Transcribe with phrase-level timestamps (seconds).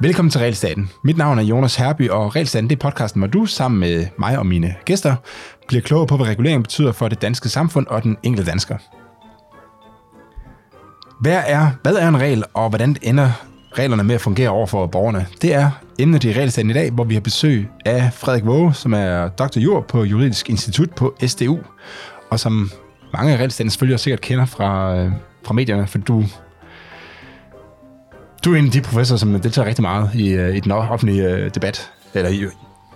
[0.00, 0.90] Velkommen til Realstaten.
[1.02, 4.38] Mit navn er Jonas Herby, og Realstaten det er podcasten, hvor du sammen med mig
[4.38, 5.16] og mine gæster
[5.68, 8.76] bliver klogere på, hvad regulering betyder for det danske samfund og den enkelte dansker.
[11.20, 13.30] Hvad er, hvad er en regel, og hvordan ender
[13.72, 15.26] reglerne med at fungere over for borgerne?
[15.42, 18.94] Det er emnet i Realstaten i dag, hvor vi har besøg af Frederik Våge, som
[18.94, 21.58] er doktor jur på Juridisk Institut på SDU,
[22.30, 22.70] og som
[23.16, 25.10] mange af Realstatens følgere sikkert kender fra, øh,
[25.44, 26.24] fra medierne, for du
[28.44, 31.28] du er en af de professorer, som deltager rigtig meget i, øh, i den offentlige
[31.28, 31.90] øh, debat.
[32.14, 32.44] Eller i,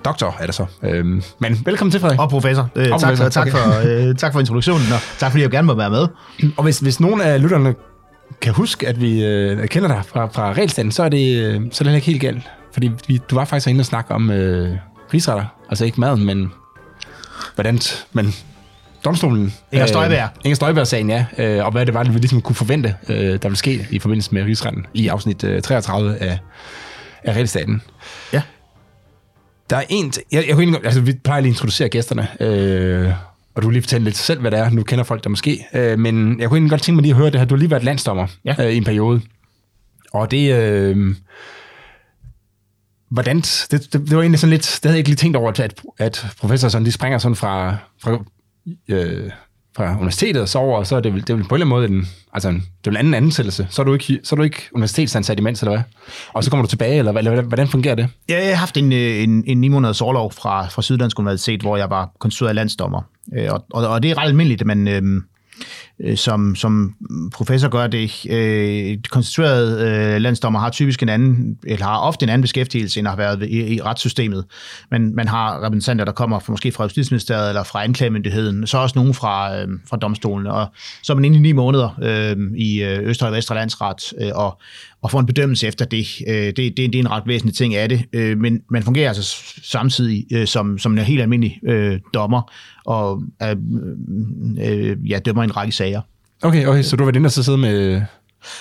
[0.05, 0.67] doktor er det så.
[0.83, 2.21] Øhm, men velkommen til, Frederik.
[2.21, 2.69] Og professor.
[2.77, 3.29] Øh, og tak, professor.
[3.29, 3.59] tak, okay.
[3.59, 6.07] for, øh, tak for introduktionen, og tak fordi jeg gerne må være med.
[6.57, 7.75] Og hvis, hvis nogen af lytterne
[8.41, 11.85] kan huske, at vi øh, kender dig fra, fra regelstanden, så er det, øh, så
[11.85, 12.51] er det ikke helt galt.
[12.73, 14.77] Fordi vi, du var faktisk inde og snakke om øh,
[15.15, 15.45] rigsretter.
[15.69, 16.53] Altså ikke maden, men
[17.55, 17.79] hvordan
[18.13, 18.33] man
[19.05, 19.55] domstolen.
[19.73, 20.23] Inger øh, Støjberg.
[20.23, 21.27] Øh, Inger Støjberg-sagen, ja.
[21.39, 24.35] Øh, og hvad det var, vi ligesom kunne forvente, øh, der ville ske i forbindelse
[24.35, 26.39] med rigsretten i afsnit øh, 33 af,
[27.25, 27.83] af Regelstaten.
[28.33, 28.43] Ja.
[29.71, 30.13] Der er en...
[30.33, 33.13] Jeg, jeg kunne altså, vi plejer lige at introducere gæsterne, øh,
[33.55, 34.71] og du lige fortælle lidt selv, hvad det er.
[34.71, 35.67] Nu kender folk der måske.
[35.75, 37.47] Øh, men jeg kunne egentlig godt tænke mig lige at høre det her.
[37.47, 38.55] Du har lige været landsdommer ja.
[38.59, 39.21] øh, i en periode.
[40.13, 40.55] Og det...
[40.55, 41.15] Øh,
[43.11, 45.61] hvordan, det, det, det, var egentlig sådan lidt, det havde jeg ikke lige tænkt over,
[45.61, 48.19] at, at professor sådan, de springer sådan fra, fra
[48.89, 49.31] øh,
[49.77, 51.91] fra universitetet og så og så er det, det er vel på en eller anden
[51.91, 53.67] måde en, altså en, det er en anden ansættelse.
[53.71, 55.83] Så er du ikke, så er du ikke universitetsansat imens, eller hvad?
[56.33, 58.09] Og så kommer du tilbage, eller, eller hvordan fungerer det?
[58.29, 61.61] Ja, jeg har haft en, øh, en, en 9 måneders overlov fra, fra Syddansk Universitet,
[61.61, 63.03] hvor jeg var konstitueret landsdommer.
[63.39, 65.03] Øh, og, og, og det er ret almindeligt, at man, øh,
[66.05, 66.95] øh, som, som
[67.33, 68.27] professor gør det.
[68.31, 73.07] Øh, konstitueret øh, landsdommer har typisk en anden, eller har ofte en anden beskæftigelse, end
[73.07, 74.45] har været i, i retssystemet.
[74.91, 78.99] Men man har repræsentanter, der kommer fra, måske fra Justitsministeriet eller fra anklagemyndigheden, så også
[78.99, 80.47] nogen fra, øh, fra domstolen.
[80.47, 80.67] Og
[81.03, 84.31] så er man inde i ni måneder øh, i øh, Østre og Vestre Landsret, øh,
[84.35, 84.61] og,
[85.03, 86.07] og få en bedømmelse efter det.
[86.29, 89.09] Øh, det, det, det er en ret væsentlig ting af det, øh, men man fungerer
[89.09, 92.53] altså samtidig øh, som, som en helt almindelig øh, dommer,
[92.85, 93.57] og øh,
[94.61, 95.88] øh, ja, dømmer en række sager.
[96.43, 98.03] Okay, okay, så du var inde og så sidde med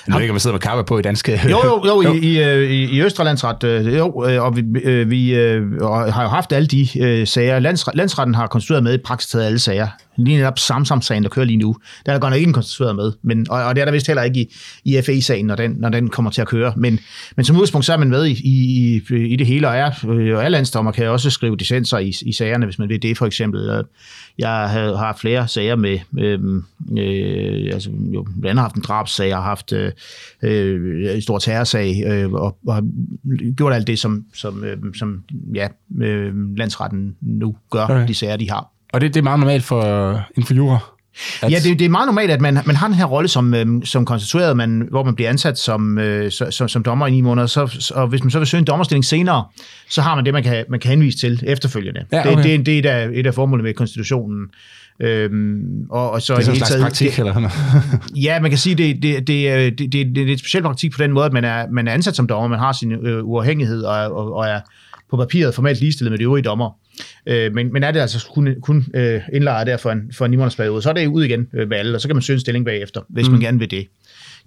[0.08, 1.42] jeg ved ikke, om man sidder med kaffe på i danske...
[1.50, 2.14] Jo, jo, jo, jo.
[2.14, 6.54] I, i, i, i Østrelandsret, øh, jo, øh, og vi, øh, vi har jo haft
[6.54, 7.60] alle de øh, sager.
[7.60, 9.88] Landsret, landsretten har konstrueret med i praksis alle sager.
[10.18, 13.12] Lige netop Samsam-sagen, der kører lige nu, der er der godt nok ikke konstrueret med,
[13.22, 14.50] men, og, og det er der vist heller ikke i,
[14.86, 16.74] i FE-sagen, når den, når den kommer til at køre.
[16.76, 17.00] Men,
[17.36, 20.44] men som udgangspunkt, så er man med i, i, i det hele, og er, og
[20.44, 23.84] er landsdommer kan også skrive dissenser i, i sagerne, hvis man vil det for eksempel.
[24.38, 26.64] Jeg har haft flere sager med, øhm,
[26.98, 29.92] øh, altså jo, blandt andet haft en drabssag, jeg har haft øh,
[30.44, 32.84] øh, en stor terrorsag, øh, og, og har
[33.56, 35.24] gjort alt det, som, som, øh, som
[35.56, 35.68] ja,
[36.02, 38.08] øh, landsretten nu gør, okay.
[38.08, 38.77] de sager, de har.
[38.94, 39.82] Og det, det er meget normalt for,
[40.46, 40.80] for jura?
[41.42, 41.52] At...
[41.52, 43.86] Ja, det, det er meget normalt, at man, man har den her rolle som, øhm,
[43.86, 47.48] som konstitueret, man, hvor man bliver ansat som, øh, som, som dommer i ni måneder,
[47.48, 49.46] så, og hvis man så vil søge en dommerstilling senere,
[49.90, 52.06] så har man det, man kan, man kan henvise til efterfølgende.
[52.12, 52.38] Ja, okay.
[52.38, 54.48] det, det, det, er et af, et af formålene med konstitutionen.
[55.00, 57.50] Øhm, og, og så det er sådan en slags praktik, det, eller
[58.26, 61.04] Ja, man kan sige, det, det, det, det, det, det er et specielt praktik på
[61.04, 63.84] den måde, at man er, man er ansat som dommer, man har sin øh, uafhængighed
[63.84, 64.60] og, og, og er
[65.10, 66.80] på papiret formelt ligestillet med de øvrige dommer.
[67.26, 70.52] Øh, men, men er det altså kun, kun øh, indlejret der for en, for en
[70.58, 72.40] periode, så er det ud igen øh, med alle, og så kan man søge en
[72.40, 73.32] stilling bagefter, hvis mm.
[73.32, 73.88] man gerne vil det.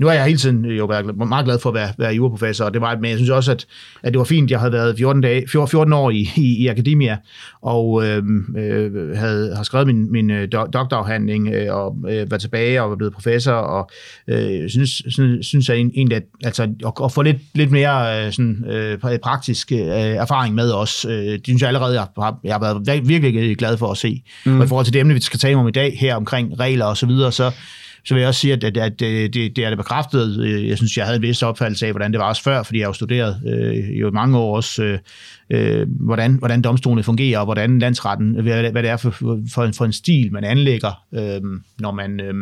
[0.00, 2.72] Nu har jeg hele tiden jo været meget glad for at være, være juraprofessor, og
[2.72, 3.66] det var, men jeg synes også, at,
[4.02, 4.50] at det var fint.
[4.50, 7.16] Jeg havde været 14, dage, 14 år i, i, i akademia,
[7.62, 8.22] og øh,
[8.58, 12.96] øh, havde, har skrevet min, min øh, doktorafhandling, øh, og øh, været tilbage og var
[12.96, 13.90] blevet professor, og
[14.28, 18.32] øh, synes, synes, synes jeg egentlig, at, altså, at, at få lidt, lidt mere øh,
[18.32, 22.54] sådan, øh, praktisk øh, erfaring med os, øh, det synes jeg allerede, jeg har, jeg
[22.54, 24.22] har været virkelig glad for at se.
[24.46, 24.58] Mm.
[24.58, 26.84] Og i forhold til det emne, vi skal tale om i dag, her omkring regler
[26.84, 27.50] og så videre, så
[28.04, 30.44] så vil jeg også sige, at, at, at det, det er det bekræftet.
[30.44, 32.78] Øh, jeg synes, jeg havde en vis opfattelse af, hvordan det var også før, fordi
[32.78, 34.98] jeg har jo studeret øh, jo mange år også, øh,
[35.50, 39.10] øh, hvordan, hvordan domstolene fungerer, og hvordan landsretten, hvad, hvad det er for,
[39.54, 41.40] for, en, for en stil, man anlægger, øh,
[41.78, 42.20] når man...
[42.20, 42.34] Øh,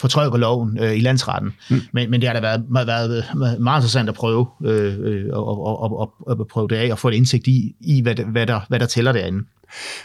[0.00, 1.52] fortrykker loven øh, i landsretten.
[1.70, 1.80] Mm.
[1.92, 5.66] Men, men det har da været, været, været meget interessant at prøve øh, øh, og,
[5.66, 8.60] og, og, og prøve det af og få et indsigt i, i hvad, hvad, der,
[8.68, 9.44] hvad der tæller derinde.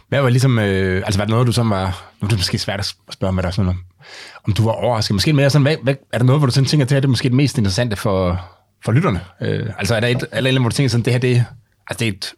[0.09, 2.57] Hvad var ligesom, øh, altså var det noget, du som var, nu er det måske
[2.57, 3.77] svært at spørge med dig sådan om,
[4.47, 5.13] om du var overrasket.
[5.13, 6.99] Måske mere sådan, hvad, hvad, er der noget, hvor du sådan tænker, at det her
[6.99, 8.41] det er måske det mest interessante for,
[8.85, 9.19] for lytterne?
[9.41, 11.45] Øh, altså er der et eller andet, hvor du tænker sådan, det her det,
[11.89, 12.33] altså, det er et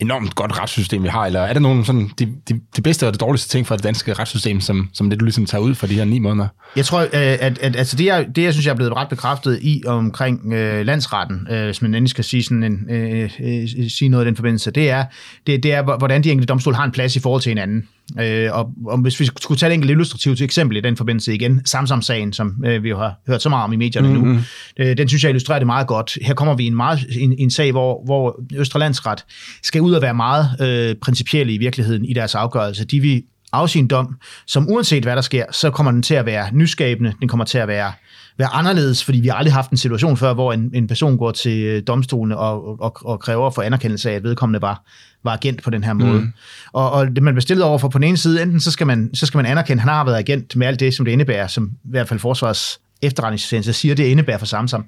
[0.00, 3.12] enormt godt retssystem, vi har, eller er der nogle sådan, de, de, de bedste og
[3.12, 5.86] det dårligste ting fra det danske retssystem, som, som det du ligesom tager ud for
[5.86, 6.48] de her ni måneder?
[6.76, 9.08] Jeg tror, øh, at, at altså det, jeg, det, jeg synes, jeg er blevet ret
[9.08, 13.68] bekræftet i omkring øh, landsretten, øh, hvis man endelig skal sige, sådan en, øh, øh,
[13.88, 15.04] sige noget i den forbindelse, det er,
[15.46, 17.88] det, det er, hvordan de enkelte domstol har en plads i forhold til hinanden.
[18.20, 21.62] Øh, og, og hvis vi skulle tage et enkelt illustrativt eksempel i den forbindelse igen,
[21.64, 24.32] Samsam-sagen, som øh, vi har hørt så meget om i medierne mm-hmm.
[24.32, 24.40] nu,
[24.76, 26.18] øh, den synes jeg illustrerer det meget godt.
[26.22, 29.24] Her kommer vi i en, meget, en, en sag, hvor, hvor Østre Landsret
[29.62, 32.84] skal ud og være meget øh, principielle i virkeligheden i deres afgørelse.
[32.84, 33.22] De vil
[33.52, 34.16] afsige en dom,
[34.46, 37.58] som uanset hvad der sker, så kommer den til at være nyskabende, den kommer til
[37.58, 37.92] at være
[38.38, 41.30] være anderledes, fordi vi har aldrig haft en situation før, hvor en, en person går
[41.30, 44.82] til øh, domstolene og, og, og kræver for anerkendelse af, at vedkommende var,
[45.24, 46.20] var agent på den her måde.
[46.20, 46.32] Mm.
[46.72, 48.86] Og, og det man bliver stillet over for på den ene side, enten så skal
[48.86, 51.12] man, så skal man anerkende, at han har været agent med alt det, som det
[51.12, 54.84] indebærer, som i hvert fald forsvars efterretningstjeneste siger, det indebærer for Samsam.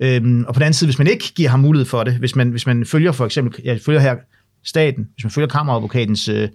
[0.00, 2.36] Øhm, og på den anden side, hvis man ikke giver ham mulighed for det, hvis
[2.36, 4.16] man, hvis man følger for eksempel, jeg følger her
[4.64, 6.48] staten, hvis man følger kammeradvokatens øh,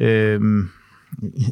[0.00, 0.40] øh,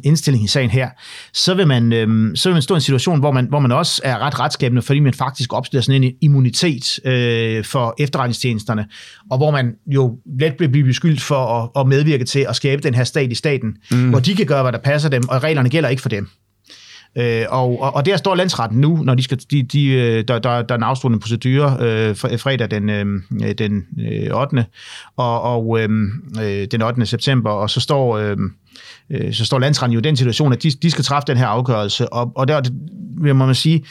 [0.03, 0.89] indstilling i sagen her,
[1.33, 3.71] så vil man, øhm, så vil man stå i en situation, hvor man, hvor man
[3.71, 8.87] også er ret retskabende, fordi man faktisk opstiller sådan en immunitet øh, for efterretningstjenesterne,
[9.31, 12.81] og hvor man jo let vil blive beskyldt for at, at medvirke til at skabe
[12.81, 14.09] den her stat i staten, mm.
[14.09, 16.29] hvor de kan gøre, hvad der passer dem, og reglerne gælder ikke for dem.
[17.17, 20.39] Øh, og, og, og der står landsretten nu, når de skal, de, de, øh, der,
[20.39, 23.05] der, der er en afslutende procedure øh, fredag den, øh,
[23.57, 24.65] den øh, 8.
[25.17, 25.89] og, og øh,
[26.41, 27.05] øh den 8.
[27.05, 28.37] september, og så står, øh,
[29.33, 32.13] så står landsretten jo i den situation, at de, de skal træffe den her afgørelse,
[32.13, 32.61] og, og der
[33.21, 33.85] vil man sige,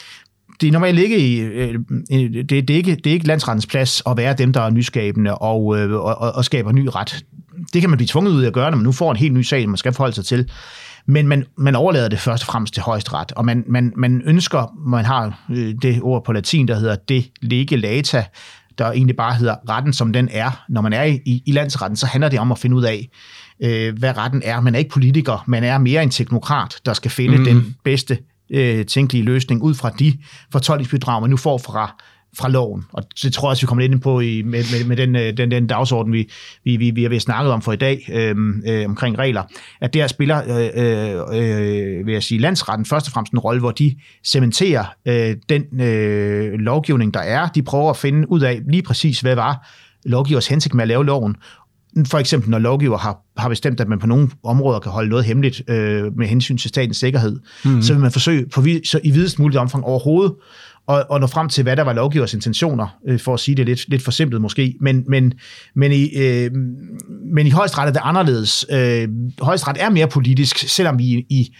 [0.60, 1.74] det er normalt ikke i, øh,
[2.10, 5.34] det, det, er ikke, det er ikke landsrettens plads at være dem, der er nyskabende
[5.34, 7.24] og, og, og, og skaber ny ret.
[7.72, 9.34] Det kan man blive tvunget ud af at gøre, når man nu får en helt
[9.34, 10.50] ny sag, man skal forholde sig til.
[11.06, 14.72] Men man, man overlader det først og fremmest til højesteret, og man, man, man ønsker,
[14.86, 18.24] man har øh, det ord på latin, der hedder det lege lata,
[18.78, 20.64] der egentlig bare hedder retten, som den er.
[20.68, 23.08] Når man er i, i landsretten, så handler det om at finde ud af,
[23.60, 24.60] øh, hvad retten er.
[24.60, 27.44] Man er ikke politiker, man er mere en teknokrat, der skal finde mm.
[27.44, 28.18] den bedste
[28.50, 30.18] øh, tænkelige løsning ud fra de
[30.52, 31.96] fortolkningsbidrag, man nu får fra
[32.38, 32.84] fra loven.
[32.92, 35.16] Og det tror jeg også, vi kommer lidt ind på i, med, med, med den,
[35.16, 36.30] øh, den, den dagsorden, vi,
[36.64, 38.36] vi, vi, vi har snakket om for i dag øh,
[38.66, 39.42] øh, omkring regler,
[39.80, 43.70] at der spiller, øh, øh, vil jeg sige, landsretten først og fremmest en rolle, hvor
[43.70, 47.48] de cementerer øh, den øh, lovgivning, der er.
[47.48, 49.68] De prøver at finde ud af lige præcis, hvad var
[50.04, 51.36] lovgivers hensigt med at lave loven,
[52.06, 55.24] for eksempel når lovgiver har, har bestemt, at man på nogle områder kan holde noget
[55.24, 57.82] hemmeligt øh, med hensyn til statens sikkerhed, mm.
[57.82, 60.34] så vil man forsøge på, så i videst muligt omfang overhovedet
[60.86, 63.66] og, og nå frem til, hvad der var lovgivers intentioner, øh, for at sige det
[63.66, 64.74] lidt, lidt forsimplet måske.
[64.80, 65.32] Men, men,
[65.74, 66.50] men, i, øh,
[67.34, 68.66] men i højesteret er det anderledes.
[68.70, 69.08] Øh,
[69.40, 71.54] højesteret er mere politisk, selvom vi i, i,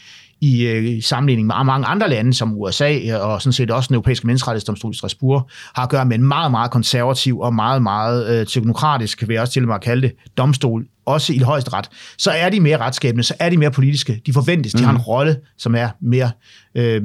[0.66, 4.26] øh, i sammenligning med mange andre lande, som USA og sådan set også den europæiske
[4.26, 8.46] menneskerettighedsdomstol i Strasbourg, har at gøre med en meget, meget konservativ og meget, meget øh,
[8.46, 11.88] teknokratisk, vil jeg også til og med kalde det, domstol, også i højeste ret,
[12.18, 14.22] så er de mere retskabende, så er de mere politiske.
[14.26, 14.78] De forventes, mm.
[14.78, 15.04] de har en mhm.
[15.04, 16.30] rolle, som er mere,
[16.74, 17.02] øh,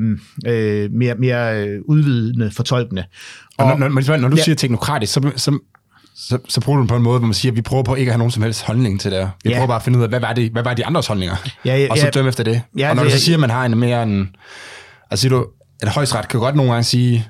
[0.47, 3.03] øh, mere, mere øh, udvidende, fortolkende.
[3.57, 5.59] Og, og når, når, når du ja, siger teknokratisk, så, så
[6.15, 7.95] så, så bruger du den på en måde, hvor man siger, at vi prøver på
[7.95, 9.55] ikke at have nogen som helst holdning til det Vi ja.
[9.55, 11.35] prøver bare at finde ud af, hvad var, det, hvad var de andres holdninger?
[11.65, 12.61] Ja, ja, og så dømme efter det.
[12.77, 14.35] Ja, og når det, du så siger, at man har en mere en...
[15.11, 15.47] Altså siger du,
[15.81, 17.27] at højstret kan godt nogle gange sige,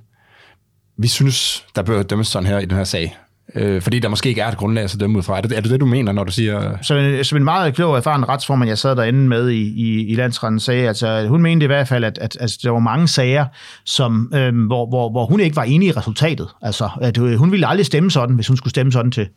[0.97, 3.17] vi synes, der bør dømmes sådan her i den her sag.
[3.55, 5.37] Øh, fordi der måske ikke er et grundlag at dømme ud fra.
[5.37, 6.77] Er det, er det det, du mener, når du siger...
[6.81, 10.15] Så, som en meget klog og erfaren retsformand, jeg sad derinde med i, i, i
[10.15, 13.45] landsretten, sagde, altså, hun mente i hvert fald, at, at, at der var mange sager,
[13.85, 16.47] som, øh, hvor, hvor, hvor hun ikke var enig i resultatet.
[16.61, 19.27] Altså, at øh, hun ville aldrig stemme sådan, hvis hun skulle stemme sådan til,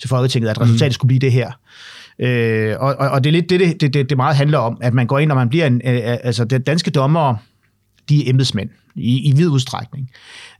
[0.00, 0.92] til Folketinget, at resultatet mm.
[0.92, 1.50] skulle blive det her.
[2.18, 4.94] Øh, og, og, og det er lidt det, det, det, det meget handler om, at
[4.94, 5.80] man går ind, og man bliver en...
[5.84, 7.36] Øh, altså, det danske dommere,
[8.08, 10.10] de er embedsmænd i, i vid udstrækning.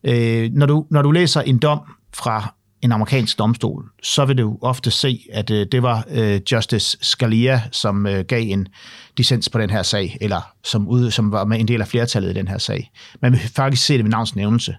[0.04, 1.80] Øh, når, du, når du læser en dom
[2.14, 6.98] fra en amerikansk domstol, så vil du ofte se, at øh, det var øh, Justice
[7.00, 8.68] Scalia, som øh, gav en
[9.18, 12.30] dissens på den her sag, eller som, ud, som var med en del af flertallet
[12.30, 12.90] i den her sag.
[13.22, 14.76] Man vil faktisk se det ved navnsnævnelse.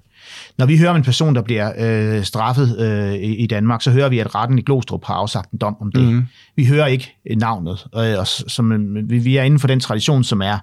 [0.57, 3.91] Når vi hører om en person, der bliver øh, straffet øh, i, i Danmark, så
[3.91, 6.01] hører vi, at retten i Glostrup har afsagt en dom om det.
[6.03, 6.24] Mm.
[6.55, 7.86] Vi hører ikke navnet.
[7.95, 10.57] Øh, og som, øh, vi, vi er inden for den tradition, som er,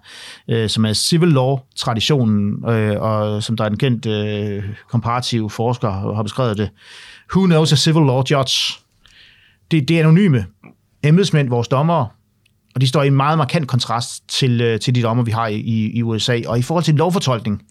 [0.48, 6.14] øh, som er civil law-traditionen, øh, og som der er en kendt øh, komparativ forsker
[6.14, 6.70] har beskrevet det,
[7.34, 8.78] Who knows a civil law judge?
[9.70, 10.46] Det, det er anonyme
[11.02, 12.08] embedsmænd, vores dommere,
[12.74, 15.46] og de står i en meget markant kontrast til, øh, til de dommer, vi har
[15.46, 16.40] i, i USA.
[16.46, 17.62] Og i forhold til lovfortolkning,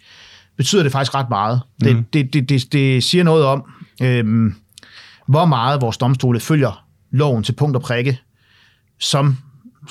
[0.58, 1.62] betyder det faktisk ret meget.
[1.84, 2.04] Det, mm.
[2.14, 3.64] det, det, det, det siger noget om,
[4.02, 4.56] øhm,
[5.28, 8.20] hvor meget vores domstole følger loven til punkt og prikke,
[9.00, 9.38] som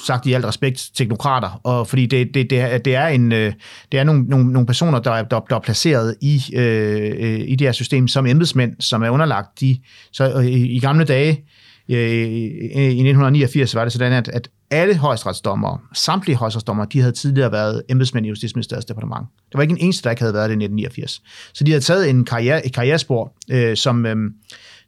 [0.06, 3.52] sagt i alt respekt, teknokrater, og fordi det, det, det, er, det er, en, øh,
[3.92, 7.56] det er nogle, nogle, nogle personer, der er, der, der er placeret i, øh, i
[7.56, 9.78] det her system som embedsmænd, som er underlagt de,
[10.12, 11.44] så øh, i, i gamle dage,
[11.88, 17.52] øh, i 1989 var det sådan, at, at alle højesteretsdommere, samtlige højesteretsdommere, de havde tidligere
[17.52, 19.26] været embedsmænd i Justitsministeriets departement.
[19.52, 21.22] Der var ikke en eneste, der ikke havde været det i 1989.
[21.52, 24.16] Så de havde taget en karriere, et karrierespor, øh, som, øh,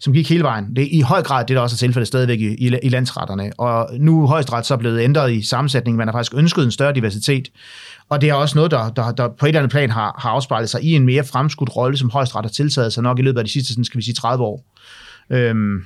[0.01, 0.77] som gik hele vejen.
[0.77, 3.51] Det er i høj grad det, der også er tilfældet stadigvæk i, i, i landsretterne.
[3.59, 5.99] Og nu er højesteret så blevet ændret i sammensætningen.
[5.99, 7.49] Man har faktisk ønsket en større diversitet.
[8.09, 10.31] Og det er også noget, der, der, der på et eller andet plan har, har
[10.31, 13.39] afspejlet sig i en mere fremskudt rolle, som højesteret har tiltaget sig nok i løbet
[13.39, 14.65] af de sidste, sådan, skal vi sige, 30 år.
[15.31, 15.85] Øhm,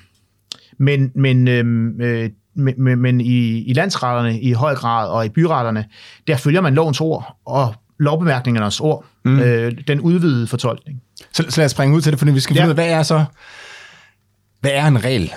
[0.78, 5.84] men, men, øhm, øh, men, men i, i landsretterne i høj grad, og i byretterne,
[6.26, 9.40] der følger man lovens ord, og lovbemærkningernes ord, mm.
[9.40, 11.02] øh, den udvidede fortolkning.
[11.32, 12.66] Så, så lad os springe ud til det, for vi skal finde ja.
[12.66, 13.24] ud af, hvad er så,
[14.64, 15.32] hvad er en regel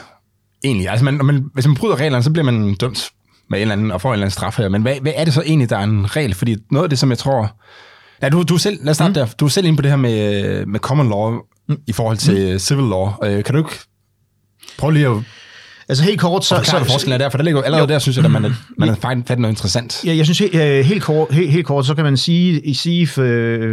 [0.64, 0.90] egentlig?
[0.90, 3.10] Altså, man, man, hvis man bryder reglerne, så bliver man dømt
[3.50, 4.70] med en eller anden, og får en eller anden straf her.
[4.70, 6.34] Men hvad, hvad er det så egentlig, der er en regel?
[6.34, 7.52] Fordi noget af det, som jeg tror...
[8.22, 9.14] Ja, du, du er selv, lad os starte mm.
[9.14, 9.26] der.
[9.40, 11.32] Du er selv inde på det her med, med common law
[11.70, 11.78] mm.
[11.88, 12.60] i forhold til mm.
[12.60, 13.12] civil law.
[13.24, 13.80] Øh, kan du ikke
[14.78, 15.18] prøve lige at
[15.90, 16.56] Altså helt kort, så...
[16.56, 17.94] Og så, så forskellen er der, for der ligger allerede jo.
[17.94, 18.96] der, synes jeg, at man er, man er
[19.28, 20.06] fat noget interessant.
[20.06, 23.08] Ja, jeg synes helt, øh, helt, kort, helt, helt kort, så kan man sige, sige
[23.08, 23.22] for,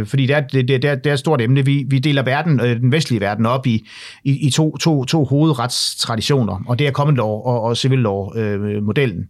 [0.05, 2.59] fordi det er, det, det, er, det er et stort emne, vi, vi deler verden,
[2.59, 3.87] øh, den vestlige verden op i,
[4.23, 9.23] i, i to, to, to hovedretstraditioner, og det er common law og, og civil law-modellen.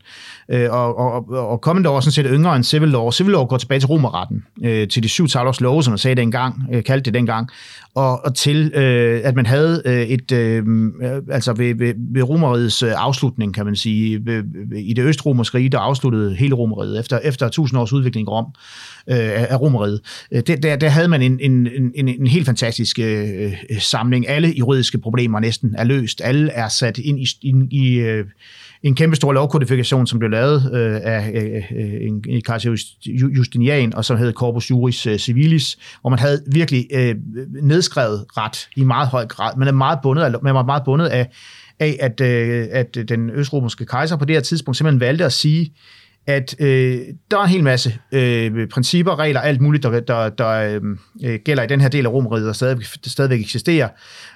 [0.49, 3.11] Øh, og, og, og common law er sådan set yngre end civil law.
[3.11, 6.15] Civil law går tilbage til romerretten, øh, til de syv tavlers love, som man sagde
[6.15, 7.49] dengang, øh, kaldte det dengang,
[7.95, 10.63] og, og til, øh, at man havde øh, et, øh,
[11.01, 15.03] øh altså ved, ved, ved romerrigets øh, afslutning, kan man sige, ved, ved, i det
[15.03, 18.45] østromerske rige, der afsluttede hele romeriet, efter, efter 1000 års udvikling i Rom,
[19.09, 20.01] øh, af romeriet.
[20.31, 24.29] Øh, der, der, der havde man en, en, en, en helt fantastisk øh, øh, samling.
[24.29, 26.21] Alle juridiske problemer næsten er løst.
[26.23, 28.25] Alle er sat ind i, ind i øh,
[28.85, 32.77] en kæmpe stor lovkodifikation, som blev lavet øh, af øh, øh en, en kejser
[33.37, 37.15] Justinian, og som hed Corpus Juris øh, Civilis, hvor man havde virkelig øh,
[37.61, 39.57] nedskrevet ret i meget høj grad.
[39.57, 41.29] Man er meget bundet af, man var meget bundet af,
[41.79, 45.73] af at, øh, at den østromerske kejser på det her tidspunkt simpelthen valgte at sige,
[46.27, 46.99] at øh,
[47.31, 50.79] der er en hel masse øh, principper, regler, alt muligt, der, der, der
[51.23, 53.89] øh, gælder i den her del af Romeriet, der stadig, der stadigvæk eksisterer.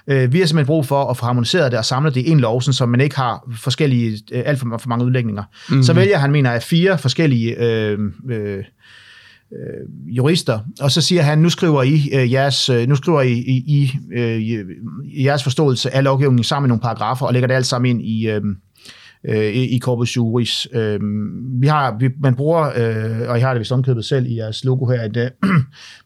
[0.06, 2.40] Øh, vi har simpelthen brug for at få harmoniseret det og samle det i en
[2.40, 5.42] lov, så man ikke har forskellige, øh, alt for, for mange udlægninger.
[5.42, 5.82] Mm-hmm.
[5.82, 7.98] Så vælger han, mener jeg, fire forskellige øh,
[8.30, 8.58] øh,
[9.52, 13.32] øh, jurister, og så siger han, nu skriver I øh, jeres, øh, nu skriver I,
[13.32, 17.66] I, I, øh, jeres forståelse af lovgivningen sammen med nogle paragrafer, og lægger det alt
[17.66, 18.40] sammen ind i, øh,
[19.28, 20.68] øh, i Corpus Juris.
[20.72, 21.00] Øh,
[21.60, 24.64] vi har, vi, man bruger, øh, og I har det vist omkøbet selv i jeres
[24.64, 25.30] logo her, et øh,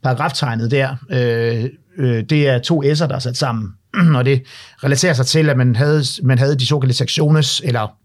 [0.02, 1.64] paragraftegnet der, øh,
[1.98, 3.68] øh, det er to S'er, der er sat sammen,
[4.16, 4.42] og det
[4.84, 7.96] relaterer sig til, at man havde, man havde de såkaldte sectiones, eller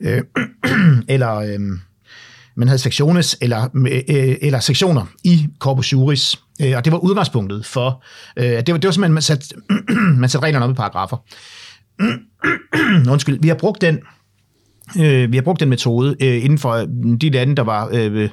[0.00, 0.22] øh,
[1.14, 1.60] eller øh,
[2.56, 3.68] man havde sektiones eller,
[4.08, 8.04] øh, eller sektioner i Corpus Juris, øh, og det var udgangspunktet for,
[8.36, 9.46] øh, det, var, det var simpelthen, man satte,
[10.20, 11.16] man satte reglerne op i paragrafer.
[13.12, 13.98] Undskyld, vi har brugt den
[14.98, 16.86] Øh, vi har brugt den metode øh, inden for øh,
[17.20, 18.28] de lande, der var, øh,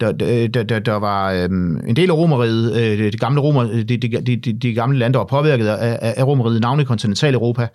[0.00, 0.12] der,
[0.46, 1.44] der, der, der var øh,
[1.88, 5.18] en del af romeriet, øh, de, gamle romer, de, de, de, de gamle lande, der
[5.18, 7.68] var påvirket af, af romeriet, navnet i kontinentaleuropa.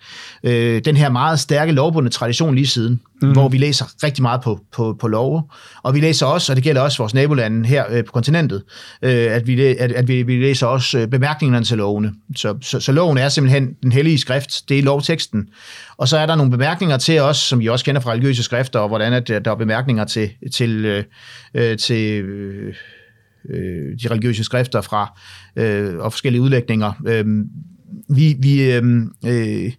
[0.44, 3.32] Øh, den her meget stærke lovbundne tradition lige siden, mm.
[3.32, 5.42] hvor vi læser rigtig meget på, på, på love,
[5.82, 8.62] og vi læser også, og det gælder også vores nabolande her øh, på kontinentet,
[9.02, 12.12] øh, at, vi, at, at vi, vi læser også øh, bemærkningerne til lovene.
[12.36, 15.48] Så, så, så loven er simpelthen den hellige skrift, det er lovteksten.
[15.96, 18.78] Og så er der nogle bemærkninger til os, som vi også kender fra religiøse skrifter,
[18.78, 21.04] og hvordan at der er bemærkninger til, til, øh,
[21.54, 22.74] øh til øh,
[23.48, 25.20] øh, de religiøse skrifter fra
[25.56, 26.92] øh, og forskellige udlægninger.
[27.06, 27.44] Øh,
[28.08, 29.72] vi, vi, øhm, øh,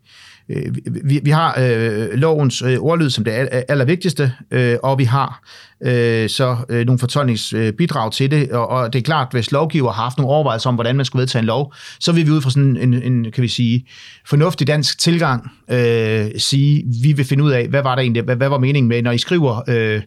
[0.49, 5.41] øh, vi, vi har øh, lovens øh, ordlyd som det allervigtigste, øh, og vi har
[5.83, 9.91] øh, så øh, nogle fortolkningsbidrag øh, til det, og, og det er klart, hvis lovgiver
[9.91, 12.41] har haft nogle overvejelser om, hvordan man skulle vedtage en lov, så vil vi ud
[12.41, 13.85] fra sådan en, en kan vi sige,
[14.25, 18.35] fornuftig dansk tilgang øh, sige, vi vil finde ud af, hvad var der egentlig, hvad,
[18.35, 20.01] hvad var meningen med, når I skriver øh,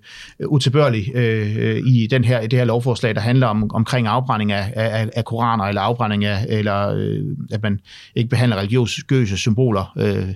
[0.46, 5.08] utilbørligt øh, i den her, det her lovforslag, der handler om omkring afbrænding af, af,
[5.16, 7.22] af koraner, eller afbrænding af, eller øh,
[7.52, 7.78] at man
[8.14, 10.28] ikke behandler religiøse symboler øh,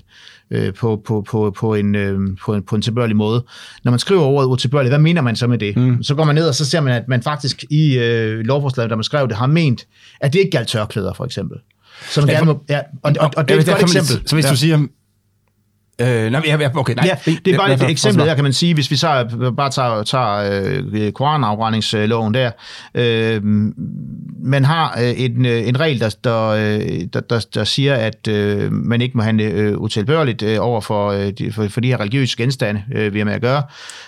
[0.50, 3.44] øh, på, på, på, på, en, øh, på, en, på en tilbørlig måde.
[3.84, 5.76] Når man skriver ordet utilbørligt, hvad mener man så med det?
[5.76, 6.02] Mm.
[6.02, 8.96] Så går man ned, og så ser man, at man faktisk i øh, lovforslaget, der
[8.96, 9.86] man skrev det, har ment,
[10.20, 11.58] at det ikke galt tørklæder, for eksempel.
[12.10, 14.28] Så man ja, gerne må, ja, og, og, og det er et godt eksempel.
[14.28, 14.50] Så hvis ja.
[14.50, 14.86] du siger,
[16.00, 17.04] Øh, nej, ja, okay, nej.
[17.06, 19.26] Ja, det, er bare et eksempel der, kan man sige, hvis vi så
[19.56, 22.50] bare tager, tager øh, koranafbrændingsloven der.
[22.94, 23.40] Øh,
[24.42, 26.80] man har øh, en, øh, en regel, der, der, øh,
[27.12, 31.10] der, der, der siger, at øh, man ikke må handle øh, utilbørligt øh, over for,
[31.10, 33.62] øh, for, for de her religiøse genstande, øh, vi har med at gøre,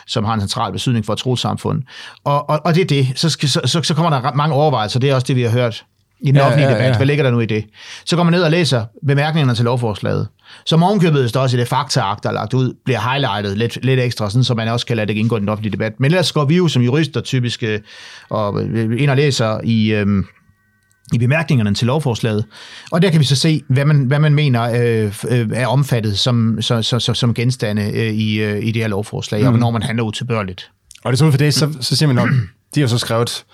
[0.06, 1.82] som har en central betydning for et trosamfund.
[2.24, 3.12] Og, og, og det er det.
[3.14, 5.84] Så, så, så, så kommer der mange overvejelser, det er også det, vi har hørt
[6.22, 6.88] i den Ja, offentlige ja, debat.
[6.90, 6.96] ja.
[6.96, 7.64] Hvad ligger der nu i det?
[8.04, 10.28] Så går man ned og læser bemærkningerne til lovforslaget.
[10.66, 14.00] Som ovenkøbet står også i det faktaakt, der er lagt ud, bliver highlightet lidt, lidt
[14.00, 15.92] ekstra, sådan, så man også kan lade det indgå i den offentlige debat.
[15.98, 17.80] Men ellers går vi jo som jurister typisk øh,
[18.30, 19.92] og, øh, ind og læser i...
[19.92, 20.06] Øh,
[21.12, 22.44] i bemærkningerne til lovforslaget.
[22.92, 26.18] Og der kan vi så se, hvad man, hvad man mener øh, øh, er omfattet
[26.18, 29.46] som, så, så, så, som genstande øh, i, øh, i det her lovforslag, mm.
[29.46, 30.70] og hvornår man handler utilbørligt.
[31.04, 32.28] Og det er så ud for det, så, så siger man nok,
[32.74, 33.44] de har så skrevet,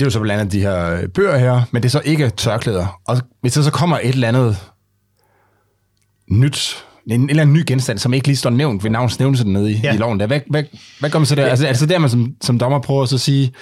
[0.00, 2.30] det er jo så blandt andet de her bøger her, men det er så ikke
[2.30, 3.00] tørklæder.
[3.06, 4.56] Og hvis der så kommer et eller andet
[6.30, 9.48] nyt, en, en eller anden ny genstand, som ikke lige står nævnt ved navns nævnelse
[9.48, 9.80] nede i, Ja.
[9.88, 9.94] ja.
[9.94, 10.62] i loven, der, hvad, hvad,
[11.00, 11.46] hvad gør man så der?
[11.46, 13.52] Altså, er det så der, man som, som dommer prøver at så sige,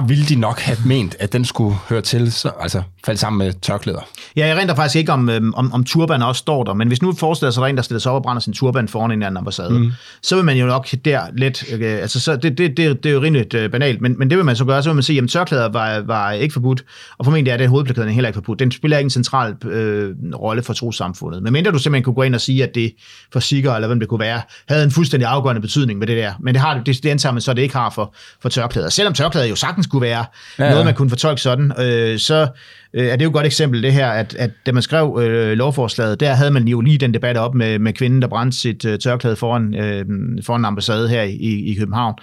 [0.00, 3.38] der ville de nok have ment, at den skulle høre til, så, altså falde sammen
[3.38, 4.00] med tørklæder.
[4.36, 7.02] Ja, jeg renter faktisk ikke om, øhm, om, om turban også står der, men hvis
[7.02, 8.88] nu forestiller sig, at der er en, der stiller sig op og brænder sin turban
[8.88, 9.92] foran en anden ambassade, mm.
[10.22, 13.14] så vil man jo nok der lidt, øh, altså så det, det, det, det er
[13.14, 15.22] jo rimeligt øh, banalt, men, men det vil man så gøre, så vil man sige,
[15.22, 16.84] at tørklæder var, var ikke forbudt,
[17.18, 18.58] og formentlig er det hovedplakeringen heller ikke forbudt.
[18.58, 21.42] Den spiller ikke en central øh, rolle for trosamfundet.
[21.42, 22.94] Men mindre du simpelthen kunne gå ind og sige, at det
[23.32, 26.32] for sikker, eller hvem det kunne være, havde en fuldstændig afgørende betydning med det der.
[26.40, 28.88] Men det, har, det, det antager man så, det ikke har for, for tørklæder.
[28.88, 30.24] Selvom tørklæder jo sagtens kunne være
[30.58, 32.48] ja, Ja, noget, man kunne fortolke sådan, øh, så
[32.94, 35.52] øh, er det jo et godt eksempel, det her, at, at da man skrev øh,
[35.52, 38.84] lovforslaget, der havde man jo lige den debat op med, med kvinden, der brændte sit
[38.84, 40.04] øh, tørklæde foran, øh,
[40.42, 42.14] foran en ambassade her i, i København.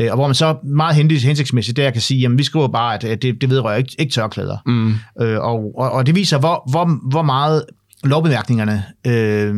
[0.00, 3.04] Øh, og hvor man så meget hensigtsmæssigt der kan sige, jamen vi skriver bare, at,
[3.04, 4.56] at det, det vedrører ikke, ikke tørklæder.
[4.66, 4.94] Mm.
[5.20, 7.64] Øh, og, og, og det viser, hvor, hvor, hvor meget
[8.04, 9.54] lovbemærkningerne øh,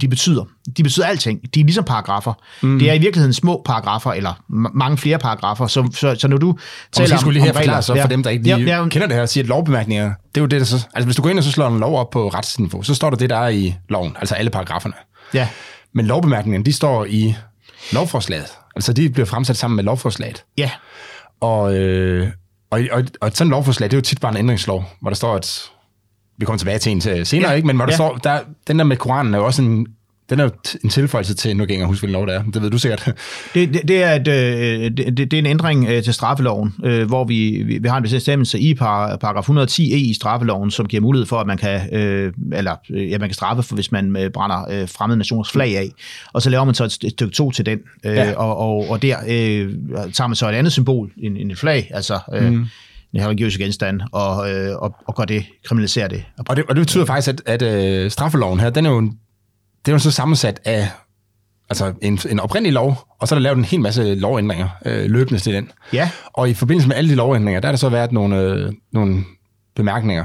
[0.00, 0.44] de betyder.
[0.76, 1.40] De betyder alting.
[1.54, 2.32] De er ligesom paragrafer.
[2.62, 2.78] Mm.
[2.78, 5.66] Det er i virkeligheden små paragrafer, eller ma- mange flere paragrafer.
[5.66, 6.58] Så, så, så når du
[6.92, 9.06] taler måske skulle lige her forklare så for dem, der ikke lige ja, ja, kender
[9.08, 10.04] det her, siger, at lovbemærkninger,
[10.34, 10.86] det er jo det, der så...
[10.94, 13.10] Altså hvis du går ind og så slår en lov op på retsniveau, så står
[13.10, 14.94] der det, der er i loven, altså alle paragraferne.
[15.34, 15.48] ja,
[15.94, 17.34] Men lovbemærkningerne, de står i
[17.92, 18.46] lovforslaget.
[18.76, 20.44] Altså de bliver fremsat sammen med lovforslaget.
[20.58, 20.70] ja,
[21.40, 22.28] Og, øh,
[22.70, 25.16] og, og, og et sådan lovforslag, det er jo tit bare en ændringslov, hvor der
[25.16, 25.62] står, at
[26.40, 27.66] vi kommer tilbage til en til senere, Ja, ikke?
[27.66, 27.96] Men hvor der ja.
[27.96, 29.86] står, der, den der med Koranen er jo også en,
[30.30, 30.48] den er
[30.84, 33.04] en tilføjelse til, nu ikke huske, hvilken lov det er, det ved du sikkert.
[33.54, 37.08] Det, det, det, er et, øh, det, det er en ændring øh, til straffeloven, øh,
[37.08, 41.26] hvor vi, vi, har en bestemmelse i par, paragraf 110e i straffeloven, som giver mulighed
[41.26, 41.80] for, at man kan,
[42.52, 45.90] eller, ja, man kan straffe, for, hvis man brænder fremmede nationers flag af.
[46.32, 48.32] Og så laver man så et, et stykke to til den, Ja.
[48.36, 49.74] og, og, og der øh,
[50.12, 52.66] tager man så et andet symbol end, end et flag, altså mm.
[53.14, 56.24] En religiøs genstand, og, øh, og, og gør det, kriminaliserer det.
[56.48, 59.18] Og det, og det betyder faktisk, at, at øh, straffeloven her, den er jo, en-
[59.86, 60.88] det er jo så sammensat af
[61.70, 65.10] altså en, en oprindelig lov, og så er der lavet en hel masse lovændringer øh,
[65.10, 65.70] løbende til den.
[65.92, 68.72] Ja, Og i forbindelse med alle de lovændringer, der har der så været nogle, øh,
[68.92, 69.24] nogle
[69.76, 70.24] bemærkninger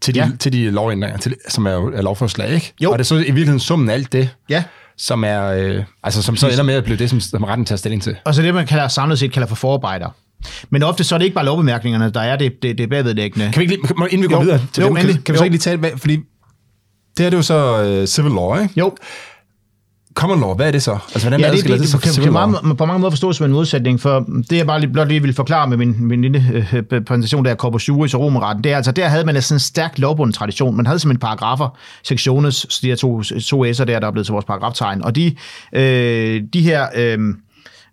[0.00, 0.30] til de, Ja.
[0.40, 2.72] til de lovændringer, til, som er, er lovforslag, ikke?
[2.82, 2.90] Jo.
[2.92, 4.64] Og det er så i virkeligheden summen af alt det, ja.
[4.96, 7.76] som er, øh, altså som så ender med at blive det, som, som retten tager
[7.76, 8.16] stilling til.
[8.24, 10.08] Og så det, man kalder, samlet set kalder for forarbejder.
[10.70, 13.52] Men ofte så er det ikke bare lovbemærkningerne, der er det, det, det bagvedlæggende.
[13.52, 14.40] Kan vi ikke lige, inden vi går Jo.
[14.40, 15.36] videre til Jo, det, kan, kan vi Jo.
[15.36, 16.16] så ikke lige tale, hvad, fordi
[17.16, 18.74] det her det er jo så uh, civil law, ikke?
[18.76, 18.92] Jo,
[20.14, 20.90] Common law, hvad er det så?
[20.92, 22.32] Altså, hvordan ja, det, det, det, det, så kan law?
[22.32, 25.22] meget, på mange måder forstås som en modsætning, for det jeg bare lige, blot lige
[25.22, 28.76] vil forklare med min, min lille øh, præsentation der, Corpus Juris og Romerretten, det er
[28.76, 30.76] altså, der havde man sådan en stærk lovbunden tradition.
[30.76, 34.26] Man havde simpelthen paragrafer, sektiones, så de her to, to S'er der, der er blevet
[34.26, 35.34] til vores paragraftegn, og de,
[35.72, 37.18] øh, de her, øh,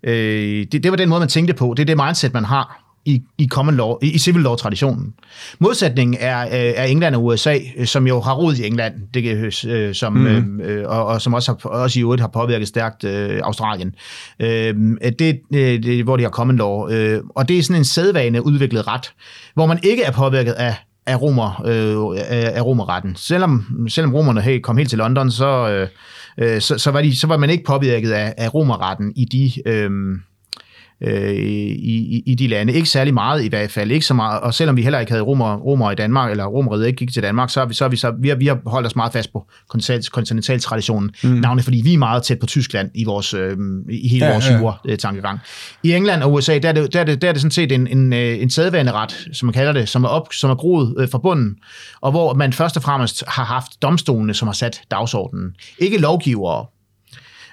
[0.04, 1.74] øh, det, det var den måde, man tænkte på.
[1.78, 5.14] Det er det mindset, man har i, i common law, i, i civil law-traditionen.
[5.60, 9.66] Modsætningen er, øh, er England og USA, øh, som jo har rod i England, det,
[9.68, 10.62] øh, som, mm.
[10.62, 13.96] øh, og, og som også, har, også i øvrigt har påvirket stærkt øh, Australien.
[14.40, 14.76] Øh,
[15.20, 16.90] det, øh, det, hvor de har common law.
[16.90, 19.14] Øh, og det er sådan en sædvane udviklet ret,
[19.54, 20.76] hvor man ikke er påvirket af
[21.10, 23.16] af, romer, øh, af, romerretten.
[23.16, 25.88] Selvom, selvom romerne hey, kom helt til London, så, øh,
[26.38, 29.70] øh, så, så, var de, så var man ikke påvirket af, af romerretten i de...
[29.70, 29.92] Øh,
[31.02, 32.74] øh, i, i, i de lande.
[32.74, 34.42] Ikke særlig meget i hvert fald, ikke så meget.
[34.42, 37.24] Og selvom vi heller ikke havde romer, romer i Danmark, eller romeriet ikke gik til
[37.24, 39.14] Danmark, så har vi, så har vi, så, vi, har, vi har holdt os meget
[39.14, 39.48] fast på
[40.12, 41.30] kontinentaltraditionen, mm.
[41.30, 43.58] navnet fordi vi er meget tæt på Tyskland i, vores, øh,
[43.90, 44.58] i hele Ja, vores ja.
[44.58, 45.40] jura-tankegang.
[45.84, 47.72] I England og USA, der er det, der er det, der er det sådan set
[47.72, 50.96] en, en, øh, en sædvaneret, som man kalder det, som er, op, som er groet
[50.98, 51.56] øh, fra bunden,
[52.02, 55.56] og hvor man først og fremmest har haft domstolene, som har sat dagsordenen.
[55.80, 56.66] Ikke lovgivere,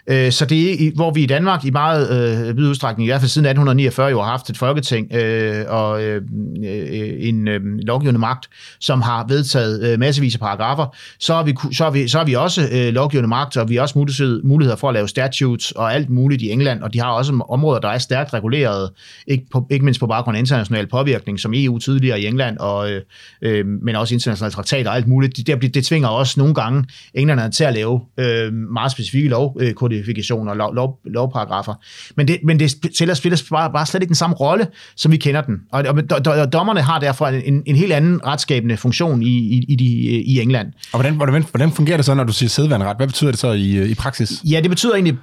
[0.08, 2.10] Øh, Så det er, hvor vi i Danmark i meget
[2.48, 6.02] øh, vid udstrækning, i hvert fald siden 1849, jo har haft et folketing øh, og
[6.02, 6.22] øh,
[6.64, 8.48] øh, en øh, lovgivende magt,
[8.80, 12.24] som har vedtaget øh, massevis af paragrafer, så har vi, så har vi, så har
[12.24, 15.70] vi også øh, lovgivende magt, og vi har også mulighed, muligheder for at lave statutes
[15.72, 18.90] og alt muligt i England, og de har også områder, der er stærkt reguleret,
[19.26, 22.90] ikke, på, ikke mindst på baggrund af international påvirkning, som EU tidligere i England, og,
[22.90, 23.02] øh,
[23.42, 25.36] øh, men også internationale traktater og alt muligt.
[25.36, 29.95] Det, det, det tvinger også nogle gange englænderne til at lave øh, meget specifikke lovkodifikationer,
[29.95, 31.74] øh, lovkvalifikationer og lov, lov, lovparagrafer.
[32.16, 35.16] Men det, men det spiller, spiller bare, bare slet ikke den samme rolle, som vi
[35.16, 35.54] kender den.
[35.72, 39.76] Og, og, og dommerne har derfor en, en helt anden retskabende funktion i, i, i,
[39.76, 39.85] de,
[40.22, 40.72] i England.
[40.92, 42.96] Og hvordan, hvordan, hvordan fungerer det så, når du siger sædvaneret?
[42.96, 44.42] Hvad betyder det så i, i praksis?
[44.44, 45.16] Ja, det betyder egentlig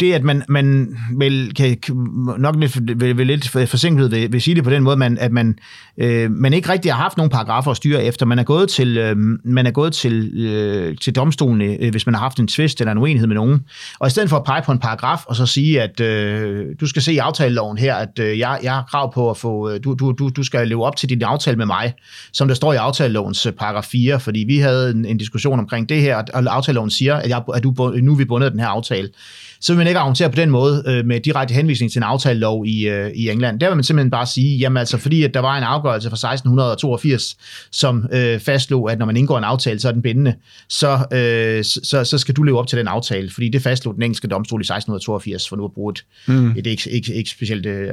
[0.00, 1.76] det, at man, man vel kan,
[2.38, 5.32] nok lidt, vil, vil lidt forsinket vil, vil sige det på den måde, man, at
[5.32, 5.58] man,
[5.98, 8.26] øh, man ikke rigtig har haft nogen paragrafer at styre efter.
[8.26, 12.14] Man er gået til, øh, man er gået til, øh, til domstolene, øh, hvis man
[12.14, 13.60] har haft en tvist eller en uenighed med nogen.
[13.98, 17.02] Og stedet for at pege på en paragraf og så sige, at øh, du skal
[17.02, 19.94] se i aftaleloven her, at øh, jeg, jeg har krav på at få, øh, du,
[19.94, 21.94] du, du, du skal leve op til din aftale med mig,
[22.32, 25.88] som der står i aftalelovens øh, paragraf 4, fordi vi havde en, en diskussion omkring
[25.88, 28.60] det her, og aftaleloven siger, at, jeg, at du, nu er vi bundet af den
[28.60, 29.08] her aftale.
[29.64, 32.66] Så vil man ikke argumentere på den måde øh, med direkte henvisning til en aftalelov
[32.66, 33.60] i, øh, i England.
[33.60, 36.14] Der vil man simpelthen bare sige, jamen altså fordi at der var en afgørelse fra
[36.32, 37.36] 1682,
[37.70, 40.34] som øh, fastslog, at når man indgår en aftale, så er den bindende,
[40.68, 44.02] så, øh, så, så skal du leve op til den aftale, fordi det fastslog den
[44.04, 46.50] engelske domstol i 1682, for nu at bruge et, mm.
[46.56, 47.92] et ikke, ikke, ikke specielt øh,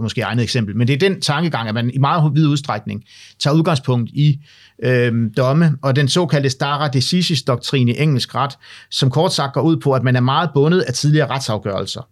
[0.00, 0.76] måske egnet eksempel.
[0.76, 3.04] Men det er den tankegang, at man i meget vid udstrækning
[3.38, 4.40] tager udgangspunkt i
[4.82, 8.58] øh, domme, og den såkaldte stare decisis-doktrin i engelsk ret,
[8.90, 12.08] som kort sagt går ud på, at man er meget bundet af tidligere retsafgørelser.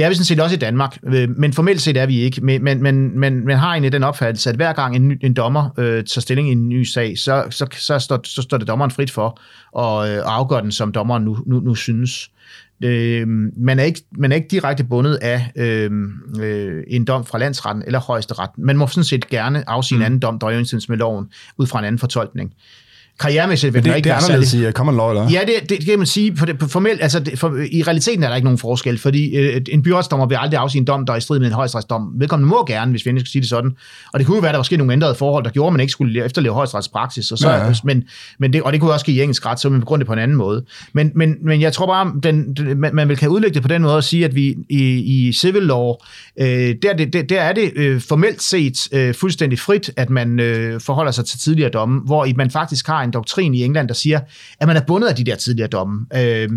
[0.00, 2.40] Det er vi sådan set også i Danmark, øh, men formelt set er vi ikke.
[2.40, 5.70] Men, men, men, men man har egentlig den opfattelse, at hver gang en, en dommer
[5.78, 8.90] øh, tager stilling i en ny sag, så, så, så, står, så står det dommeren
[8.90, 9.40] frit for
[9.78, 12.30] at, øh, afgøre den, som dommeren nu, nu, nu synes.
[12.84, 15.90] Øh, man, er ikke, man er ikke direkte bundet af øh,
[16.40, 18.50] øh, en dom fra landsretten eller højesteret.
[18.58, 20.02] Man må sådan set gerne afsige mm.
[20.02, 21.26] en anden dom, der er med loven,
[21.58, 22.52] ud fra en anden fortolkning
[23.20, 25.30] karrieremæssigt vil det, ikke det er anderledes i uh, common law, eller?
[25.30, 26.32] Ja, det, det, det kan man sige.
[26.32, 29.60] På det, formelt, altså, det, for, I realiteten er der ikke nogen forskel, fordi øh,
[29.68, 32.12] en byretsdommer vil aldrig afsige en dom, der er i strid med en højesteretsdom.
[32.14, 33.70] Vedkommende må gerne, hvis vi endelig skal sige det sådan.
[34.12, 35.72] Og det kunne jo være, at der var sket nogle ændrede forhold, der gjorde, at
[35.72, 37.32] man ikke skulle efterleve højesteretspraksis.
[37.32, 37.74] Og, så, ja, ja.
[37.84, 38.04] Men,
[38.38, 40.12] men det, og det kunne også give i engelsk ret, så man begrunde det på
[40.12, 40.64] en anden måde.
[40.92, 43.82] Men, men, men jeg tror bare, den, man, man vil kan udlægge det på den
[43.82, 44.82] måde at sige, at vi i,
[45.28, 45.94] i civil law,
[46.40, 46.46] øh,
[46.82, 51.12] der, der, der er det øh, formelt set øh, fuldstændig frit, at man øh, forholder
[51.12, 54.20] sig til tidligere domme, hvor man faktisk har en doktrin i England, der siger,
[54.60, 56.06] at man er bundet af de der tidligere domme.
[56.16, 56.48] Øh,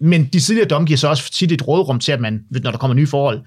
[0.00, 2.78] men de tidligere domme giver så også tit et rådrum til, at man, når der
[2.78, 3.40] kommer nye forhold,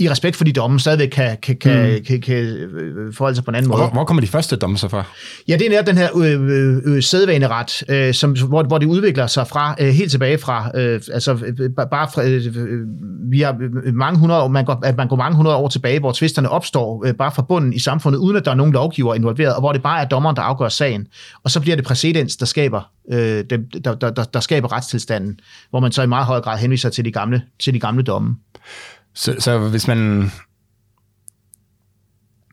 [0.00, 2.04] i respekt for de domme, stadigvæk kan, kan, kan, mm.
[2.04, 3.82] kan, kan øh, forholde sig på en anden måde.
[3.82, 5.04] Hvor, hvor kommer de første domme så fra?
[5.48, 8.86] Ja, det er netop den her øh, øh, øh, sædvaneret, øh, som, hvor, hvor det
[8.86, 12.86] udvikler sig fra øh, helt tilbage fra, øh, altså øh, bare fra, øh,
[13.30, 13.56] vi har
[13.92, 17.06] mange hundrede år, man går, at man går mange hundrede år tilbage, hvor tvisterne opstår
[17.06, 19.72] øh, bare fra bunden i samfundet, uden at der er nogen lovgiver involveret, og hvor
[19.72, 21.06] det bare er dommeren, der afgør sagen.
[21.44, 25.80] Og så bliver det præcedens, der skaber, øh, der, der, der, der skaber retstilstanden, hvor
[25.80, 28.36] man så i meget høj grad henviser til de gamle, til de gamle domme.
[29.14, 30.32] Så, så hvis man...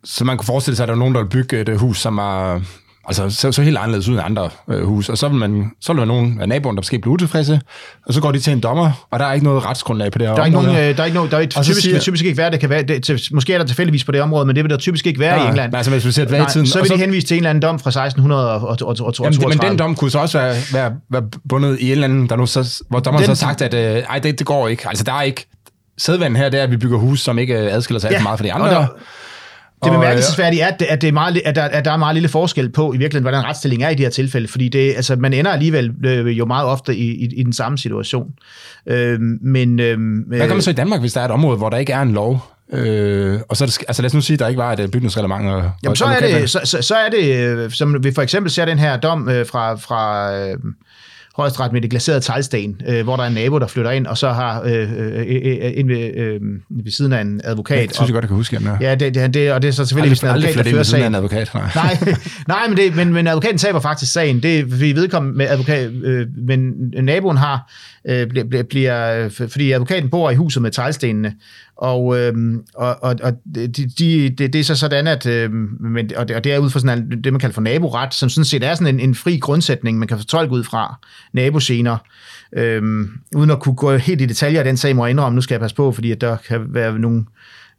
[0.03, 2.17] Så man kunne forestille sig, at der er nogen, der vil bygge et hus, som
[2.17, 2.61] er
[3.07, 5.09] altså, så, så helt anderledes ud end andre øh, hus.
[5.09, 7.61] Og så vil, man, så vil der nogen af naboerne, der måske blive utilfredse,
[8.05, 10.27] og så går de til en dommer, og der er ikke noget retsgrundlag på det
[10.27, 12.25] her der er Ikke nogen, øh, der er ikke noget, der er typisk, siger, typisk
[12.25, 14.55] ikke være, det kan være, det, til, måske er der tilfældigvis på det område, men
[14.55, 15.75] det vil der typisk ikke være ja, i England.
[15.75, 17.79] Altså, hvis vi ser nej, tiden, så vil de henvise til en eller anden dom
[17.79, 19.47] fra 1632.
[19.49, 22.35] Men den dom kunne så også være, være, være bundet i en eller anden, der
[22.35, 24.87] nu så, hvor dommeren den, så sagt, at øh, ej, det, det går ikke.
[24.87, 25.47] Altså, der er ikke,
[25.97, 28.39] sædvanden her, det er, at vi bygger hus, som ikke adskiller sig ja, alt meget
[28.39, 28.87] fra de andre.
[29.81, 32.29] Og det bemærkelsesværdige er, at, det er meget, at, der, at der er meget lille
[32.29, 35.33] forskel på, i virkeligheden, hvordan retsstillingen er i de her tilfælde, fordi det, altså, man
[35.33, 38.27] ender alligevel øh, jo meget ofte i, i, i den samme situation.
[38.87, 41.77] Øh, men, øh, Hvad kommer så i Danmark, hvis der er et område, hvor der
[41.77, 42.53] ikke er en lov?
[42.73, 44.79] Øh, og så er det, altså lad os nu sige, at der ikke var et
[44.79, 45.49] øh, bygningsreglement.
[45.49, 48.51] Og, Jamen, så, er det, så, så, så er det, øh, som vi for eksempel
[48.51, 50.57] ser den her dom øh, fra, fra øh,
[51.37, 54.17] højesteret med det glaserede teglsten, øh, hvor der er en nabo, der flytter ind, og
[54.17, 57.77] så har øh, øh, øh, ind ved, øh, ved siden af en advokat.
[57.77, 58.89] Ja, det synes jeg godt, jeg kan huske, ja.
[58.89, 61.05] Ja, det, det, det, og det er så selvfølgelig, hvis en advokat, der fører sagen.
[61.05, 61.69] en advokat, nej.
[61.75, 61.97] nej,
[62.47, 64.43] nej men, det, men, men advokaten taber faktisk sagen.
[64.43, 67.71] Det fordi vedkommende med advokat, øh, men naboen har,
[68.07, 71.33] øh, bliver, bliver, fordi advokaten bor i huset med teglstenene,
[71.77, 76.11] og, øhm, og, og, og de, de, det, det er så sådan, at øhm, men,
[76.15, 78.45] og, det, og det er ud fra sådan det, man kalder for naboret, som sådan
[78.45, 80.99] set er sådan en, en fri grundsætning, man kan fortolke ud fra
[81.33, 81.97] nabogener,
[82.53, 85.41] øhm, uden at kunne gå helt i detaljer af den sag, må jeg indrømme, nu
[85.41, 87.23] skal jeg passe på, fordi at der kan være nogle øh,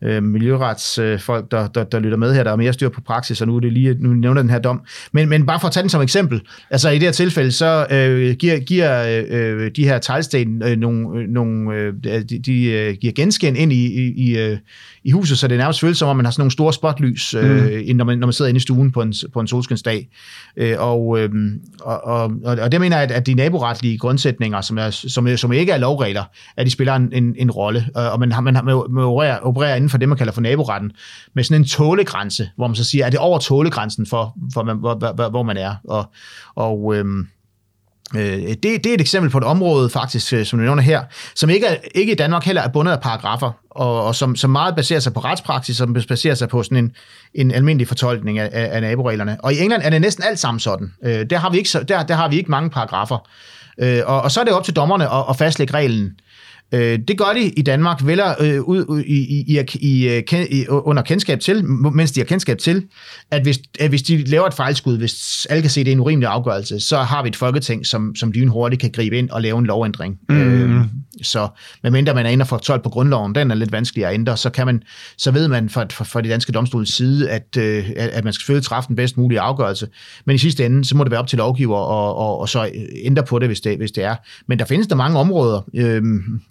[0.03, 3.47] Øh, miljøretsfolk, der, der, der lytter med her, der er mere styr på praksis, og
[3.47, 4.81] nu er det lige, nu nævner den her dom.
[5.13, 7.87] Men, men bare for at tage den som eksempel, altså i det her tilfælde, så
[7.91, 12.97] øh, giver, giver øh, de her teglsten øh, nogle, øh, nogle øh, de, de øh,
[13.01, 14.59] giver genskin ind i, i, i, øh,
[15.09, 17.35] i huset, så det er nærmest føles som om, man har sådan nogle store spotlys,
[17.35, 17.97] øh, mm.
[17.97, 20.09] når, man, når man sidder inde i stuen på en, på en solskinsdag.
[20.57, 21.31] Øh, og, øh,
[21.81, 25.53] og, og, og det mener jeg, at, at de naboretlige grundsætninger, som, er, som, som
[25.53, 26.25] ikke er lovregler,
[26.57, 29.77] at de spiller en, en, en rolle, og man, har, man, har, man opererer, opererer
[29.77, 30.93] inden for det, man kalder for naboretten,
[31.35, 34.77] med sådan en tålegrænse, hvor man så siger, er det over tålegrænsen for, for man,
[34.77, 35.75] hvor, hvor, hvor man er.
[35.85, 36.13] Og,
[36.55, 37.05] og Øh,
[38.17, 41.03] Øh, det, det er et eksempel på et område, faktisk, øh, som vi nævner her,
[41.35, 44.51] som ikke, er, ikke i Danmark heller er bundet af paragrafer, og, og som, som
[44.51, 46.93] meget baserer sig på retspraksis, som baserer sig på sådan en,
[47.35, 49.37] en almindelig fortolkning af, af, naboreglerne.
[49.45, 50.93] Og i England er det næsten alt sammen sådan.
[51.05, 53.29] Øh, der, har vi ikke, der, der har vi ikke mange paragrafer.
[53.81, 56.11] Øh, og, og så er det op til dommerne at, at fastlægge reglen.
[56.73, 61.41] Øh, det gør de i Danmark vel øh, ud i, i, i, i, under kendskab
[61.41, 62.85] til, mens de har kendskab til,
[63.31, 65.97] at hvis, at hvis de laver et fejlskud, hvis alle kan se, at det er
[65.97, 69.43] en urimelig afgørelse, så har vi et folketing, som, som hurtigt kan gribe ind og
[69.43, 70.19] lave en lovændring.
[70.29, 70.37] Mm.
[70.37, 70.85] Øh,
[71.23, 71.49] så
[71.83, 74.51] medmindre man er inde og fortolket på grundloven, den er lidt vanskelig at ændre, så,
[74.51, 74.83] kan man,
[75.17, 78.43] så ved man fra, fra, fra de danske domstols side, at, øh, at, man skal
[78.43, 79.89] selvfølgelig træffe den bedst mulige afgørelse.
[80.25, 82.71] Men i sidste ende, så må det være op til lovgiver og, og, og så
[83.05, 84.17] ændre på det, hvis det, hvis det er.
[84.47, 86.03] Men der findes der mange områder, øh,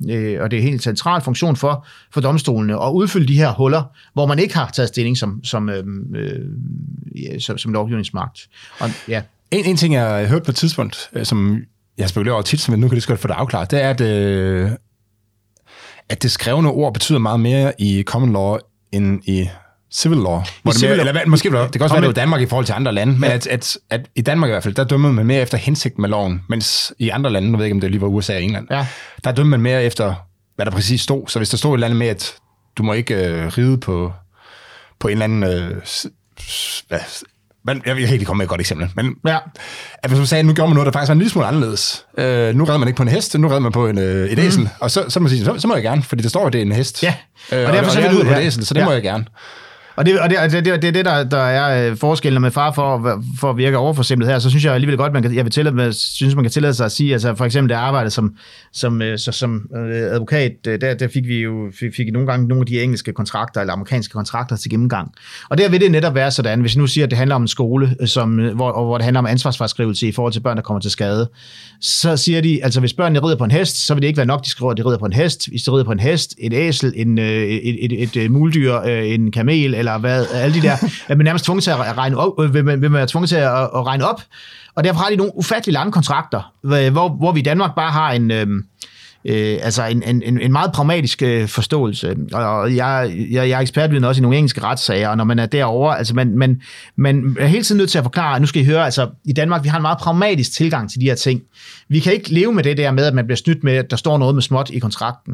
[0.09, 3.53] øh, og det er en helt central funktion for, for domstolene at udfylde de her
[3.53, 6.45] huller, hvor man ikke har taget stilling som, som, øhm, øh,
[7.33, 8.47] øh, som, som lovgivningsmagt.
[8.79, 9.21] Og, ja.
[9.51, 11.61] En, en ting, jeg har hørt på et tidspunkt, øh, som
[11.97, 14.01] jeg spekulerer over tit, men nu kan det godt få det afklaret, det er, at,
[14.01, 14.71] øh,
[16.09, 18.57] at det skrevne ord betyder meget mere i common law
[18.91, 19.49] end i
[19.91, 20.41] civil law.
[20.63, 22.73] Hvor det, mere, eller, måske, det kan også være, det er Danmark i forhold til
[22.73, 23.35] andre lande, men ja.
[23.35, 26.09] at, at, at, i Danmark i hvert fald, der dømmer man mere efter hensigt med
[26.09, 28.43] loven, mens i andre lande, nu ved jeg ikke, om det lige var USA og
[28.43, 28.87] England, ja.
[29.23, 30.13] der dømmer man mere efter,
[30.55, 31.27] hvad der præcis stod.
[31.27, 32.35] Så hvis der stod et eller andet med, at
[32.77, 34.13] du må ikke øh, ride på,
[34.99, 35.81] på en eller anden øh,
[36.87, 36.99] hvad,
[37.67, 38.89] men jeg vil ikke komme med et godt eksempel.
[38.95, 39.37] Men ja.
[40.03, 41.47] at hvis man sagde, at nu gjorde man noget, der faktisk var en lille smule
[41.47, 42.05] anderledes.
[42.17, 44.39] Øh, nu redder man ikke på en hest, nu redder man på en, øh, et
[44.39, 44.61] æsel.
[44.61, 44.69] Mm.
[44.79, 46.53] Og så, så, må man sige, så, så, må jeg gerne, fordi det står, at
[46.53, 47.03] det er en hest.
[47.03, 47.13] Ja,
[47.51, 48.85] og, øh, og derfor og, så du ud på et æsel, så det ja.
[48.85, 49.25] må jeg gerne.
[49.97, 52.51] Og det, og det, det, det, det er det, der, der er øh, forskellen med
[52.51, 55.45] far for, for at virke overforsimplet her, så synes jeg alligevel godt, man kan, jeg
[55.45, 58.35] vil tillade, synes, man kan tillade sig at sige, altså for eksempel det arbejde som,
[58.73, 62.47] som, øh, så, som øh, advokat, der, der fik vi jo fik, fik nogle gange
[62.47, 65.11] nogle af de engelske kontrakter eller amerikanske kontrakter til gennemgang.
[65.49, 67.47] Og der vil det netop være sådan, hvis nu siger, at det handler om en
[67.47, 70.91] skole, som, hvor, hvor det handler om ansvarsforskrivelse i forhold til børn, der kommer til
[70.91, 71.29] skade,
[71.81, 74.25] så siger de, altså hvis børnene rider på en hest, så vil det ikke være
[74.25, 75.49] nok, de skriver, at de rider på en hest.
[75.49, 79.31] Hvis de rider på en hest, et æsel, en, et, et, et, et muldyr, en
[79.31, 82.53] kamel, eller hvad, alle de der, er man nærmest tvunget til at regne op, øh,
[82.53, 84.21] vil man, vil man være tvunget til at, at regne op,
[84.75, 88.11] og derfor har de nogle ufattelig lange kontrakter, hvor, hvor vi i Danmark bare har
[88.11, 88.47] en, øh,
[89.27, 92.15] øh, altså en, en, en meget pragmatisk øh, forståelse.
[92.33, 95.45] Og jeg, jeg, jeg er ekspertviden også i nogle engelske retssager, og når man er
[95.45, 96.61] derovre, altså man, man,
[96.95, 99.63] man er hele tiden nødt til at forklare, nu skal I høre, altså i Danmark,
[99.63, 101.41] vi har en meget pragmatisk tilgang til de her ting.
[101.89, 103.97] Vi kan ikke leve med det der med, at man bliver snydt med, at der
[103.97, 105.33] står noget med småt i kontrakten.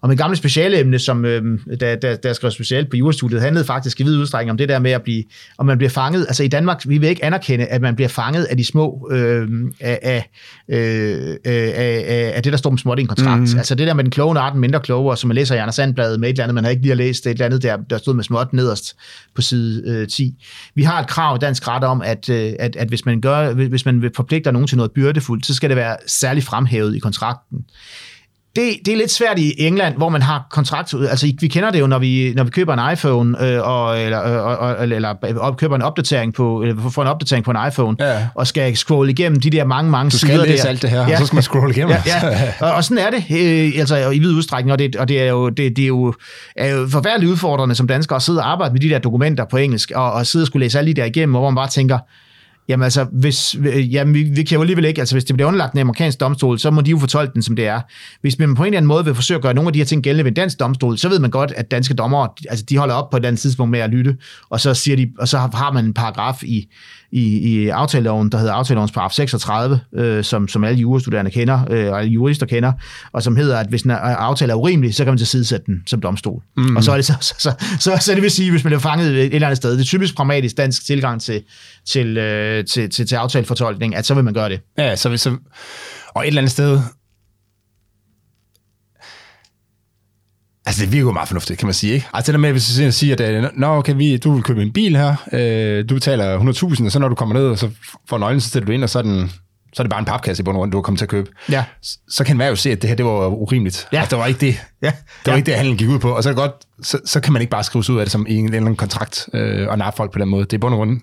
[0.00, 3.64] Og mit gamle specialeemne, som øh, da, da, da jeg skrev specielt på jurastudiet, handlede
[3.64, 5.24] faktisk i vid udstrækning om det der med at blive,
[5.58, 6.26] om man bliver fanget.
[6.28, 9.48] Altså i Danmark, vi vil ikke anerkende, at man bliver fanget af de små, øh,
[9.80, 10.30] af, af,
[10.68, 13.27] øh, af, af det, der står med småt i en kontrakt.
[13.36, 13.58] Mm.
[13.58, 16.20] Altså det der med den kloge arten mindre klogere, som man læser i Anders Sandbladet
[16.20, 17.76] med et eller andet, man har ikke lige har læst, det et eller andet, der,
[17.76, 18.96] der stod med småt nederst
[19.34, 20.44] på side øh, 10.
[20.74, 23.52] Vi har et krav i dansk ret om, at, øh, at, at hvis man gør,
[23.52, 27.64] hvis man forpligter nogen til noget byrdefuldt, så skal det være særligt fremhævet i kontrakten
[28.58, 30.94] det, det er lidt svært i England, hvor man har kontrakt.
[31.10, 34.22] Altså, vi kender det jo, når vi, når vi køber en iPhone, øh, og, eller,
[34.22, 38.26] øh, eller, eller køber en opdatering på, eller får en opdatering på en iPhone, ja.
[38.34, 40.38] og skal scrolle igennem de der mange, mange sider der.
[40.38, 41.12] Du skal læse alt det her, ja.
[41.12, 41.96] og så skal man scrolle igennem.
[42.06, 42.52] Ja, ja.
[42.60, 45.26] Og, og sådan er det, øh, altså i vid udstrækning, og det, og det er
[45.26, 46.14] jo, det, det er jo,
[46.56, 49.56] er jo forfærdeligt udfordrende som danskere at sidde og arbejde med de der dokumenter på
[49.56, 51.98] engelsk, og, og sidde og skulle læse alle de der igennem, hvor man bare tænker,
[52.68, 55.48] Jamen altså, hvis, øh, jamen, vi, vi kan jo alligevel ikke, altså hvis det bliver
[55.48, 57.80] underlagt en amerikansk domstol, så må de jo fortolke den, som det er.
[58.20, 59.86] Hvis man på en eller anden måde vil forsøge at gøre nogle af de her
[59.86, 62.78] ting gældende ved en dansk domstol, så ved man godt, at danske dommere, altså de
[62.78, 64.16] holder op på et andet tidspunkt med at lytte,
[64.50, 66.68] og så, siger de, og så har man en paragraf i,
[67.12, 71.92] i, i aftaleloven, der hedder aftalelovens paragraf 36, øh, som, som alle jurastuderende kender, øh,
[71.92, 72.72] og alle jurister kender,
[73.12, 76.00] og som hedder, at hvis en aftale er urimelig, så kan man tilsidesætte den som
[76.00, 76.42] domstol.
[76.56, 76.76] Mm.
[76.76, 78.78] Og så er det så, så, så, så, så det vil sige, hvis man er
[78.78, 81.42] fanget et eller andet sted, det er typisk pragmatisk dansk tilgang til,
[81.86, 84.60] til, øh, til, til, til aftalefortolkning, at så vil man gøre det.
[84.78, 85.36] Ja, så så,
[86.14, 86.80] og et eller andet sted,
[90.68, 92.06] Altså, det virker jo meget fornuftigt, kan man sige, ikke?
[92.14, 94.72] Altså, det der med, hvis du siger, at Nå, okay, vi, du vil købe en
[94.72, 97.70] bil her, øh, du betaler 100.000, og så når du kommer ned, og så
[98.08, 99.32] får nøglen, så sætter du ind, og så er, den,
[99.72, 101.30] så er det bare en papkasse i bund og du har kommet til at købe.
[101.50, 101.64] Ja.
[102.08, 103.88] Så kan man jo se, at det her, det var urimeligt.
[103.92, 103.98] Ja.
[103.98, 104.60] Altså, det var ikke det.
[104.82, 104.86] Ja.
[104.86, 105.36] Det var ja.
[105.36, 106.10] ikke det, handlen gik ud på.
[106.10, 106.52] Og så, er det godt,
[106.82, 108.76] så, så kan man ikke bare skrive ud af det som i en eller anden
[108.76, 110.44] kontrakt øh, og nappe folk på den måde.
[110.44, 111.00] Det er bund og grund.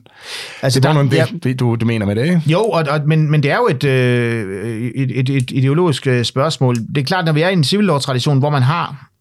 [0.61, 1.25] Altså, det er bund ja.
[1.43, 2.41] det, du, du mener med det, ikke?
[2.45, 6.25] Jo, og, og, men, men det er jo et, øh, et, et, et ideologisk øh,
[6.25, 6.75] spørgsmål.
[6.75, 9.11] Det er klart, når vi er i en civil tradition hvor man har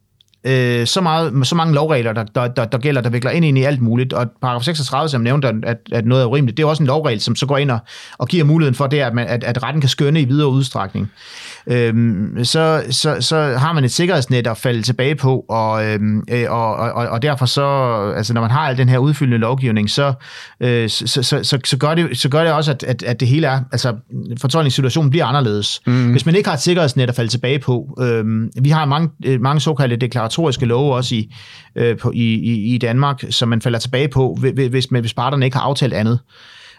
[0.44, 3.58] øh, så, meget, så mange lovregler, der, der, der, der gælder, der vikler ind, ind
[3.58, 4.12] i alt muligt.
[4.12, 7.20] Og paragraf 36, som nævnte, at, at noget er urimeligt, det er også en lovregel,
[7.20, 7.78] som så går ind og,
[8.18, 11.10] og giver muligheden for det, at, man, at, at retten kan skønne i videre udstrækning.
[11.66, 16.44] Øhm, så, så, så har man et sikkerhedsnet at falde tilbage på, og, øhm, øh,
[16.48, 17.64] og, og, og derfor så,
[18.16, 20.12] altså når man har al den her udfyldende lovgivning, så,
[20.60, 23.28] øh, så, så, så, så, gør det, så gør det også, at, at, at det
[23.28, 23.94] hele er, altså
[24.40, 25.80] fortolkningssituationen bliver anderledes.
[25.86, 26.10] Mm.
[26.10, 28.24] Hvis man ikke har et sikkerhedsnet at falde tilbage på, øh,
[28.62, 29.96] vi har mange, øh, mange såkaldte
[30.34, 31.34] deklaratoriske love også i,
[31.76, 34.38] øh, på, i, i, i Danmark, som man falder tilbage på,
[34.70, 36.18] hvis, hvis parterne ikke har aftalt andet.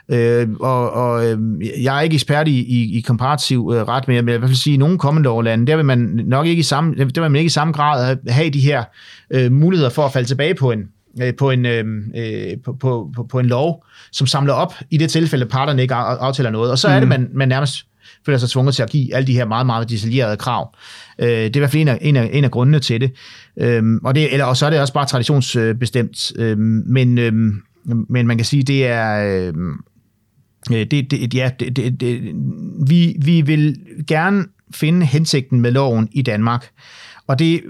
[0.10, 1.38] Øh, og og øh,
[1.84, 4.50] jeg er ikke ekspert i, i, i komparativ øh, ret, men jeg vil i hvert
[4.50, 7.22] fald sige, at i nogle kommende overlande, der vil man nok ikke i samme, der
[7.22, 8.84] vil man ikke i samme grad have de her
[9.32, 10.80] øh, muligheder for at falde tilbage på en,
[11.22, 14.98] øh, på en, øh, øh på, på, på, på en lov, som samler op i
[14.98, 16.72] det tilfælde, parterne ikke aftaler noget.
[16.72, 17.10] Og så er det, mm.
[17.10, 17.86] man, man nærmest
[18.25, 20.75] føler sig tvunget til at give alle de her meget, meget detaljerede krav.
[21.19, 23.11] Øh, det er i hvert fald en af, en af, en af grundene til det.
[23.59, 26.31] Øh, og, det eller, og så er det også bare traditionsbestemt.
[26.35, 27.33] Øh, men, øh,
[28.09, 29.38] men man kan sige, det er...
[29.47, 29.73] Øhm,
[30.71, 32.21] øh, det, det, ja, det, det, det,
[32.88, 36.69] vi, vi vil gerne finde hensigten med loven i Danmark.
[37.27, 37.61] Og det,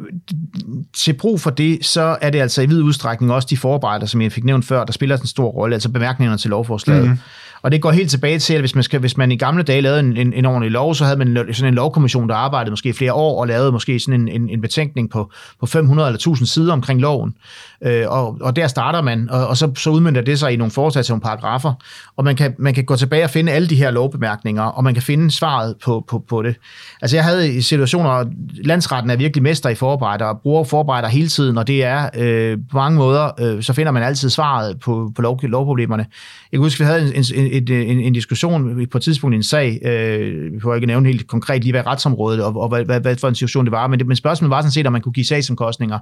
[0.94, 4.22] til brug for det, så er det altså i vid udstrækning også de forarbejder, som
[4.22, 7.10] jeg fik nævnt før, der spiller en stor rolle, altså bemærkningerne til lovforslaget.
[7.10, 7.18] Mm.
[7.66, 9.82] Og det går helt tilbage til, at hvis man, skal, hvis man i gamle dage
[9.82, 12.94] lavede en, en, en ordentlig lov, så havde man sådan en lovkommission, der arbejdede måske
[12.94, 16.48] flere år og lavede måske sådan en, en, en betænkning på, på 500 eller 1000
[16.48, 17.36] sider omkring loven.
[17.82, 20.72] Øh, og, og der starter man, og, og så, så udmyndter det sig i nogle
[20.72, 21.74] forslag til nogle paragrafer,
[22.18, 24.94] og man kan, man kan gå tilbage og finde alle de her lovbemærkninger, og man
[24.94, 26.56] kan finde svaret på, på, på det.
[27.02, 28.26] Altså jeg havde i situationer,
[28.64, 32.58] landsretten er virkelig mester i forarbejder, og bruger forarbejder hele tiden, og det er øh,
[32.72, 36.06] på mange måder, øh, så finder man altid svaret på, på lov, lovproblemerne.
[36.52, 39.34] Jeg kan huske, vi havde en, en, en, øh, en, en diskussion på et tidspunkt
[39.34, 42.70] i en sag, øh, vi får ikke nævne helt konkret lige, hvad retsområdet og, og
[42.70, 44.88] hvad, hvad, hvad for en situation det var, men, det, men spørgsmålet var sådan set,
[44.88, 46.00] om man kunne give sagsomkostninger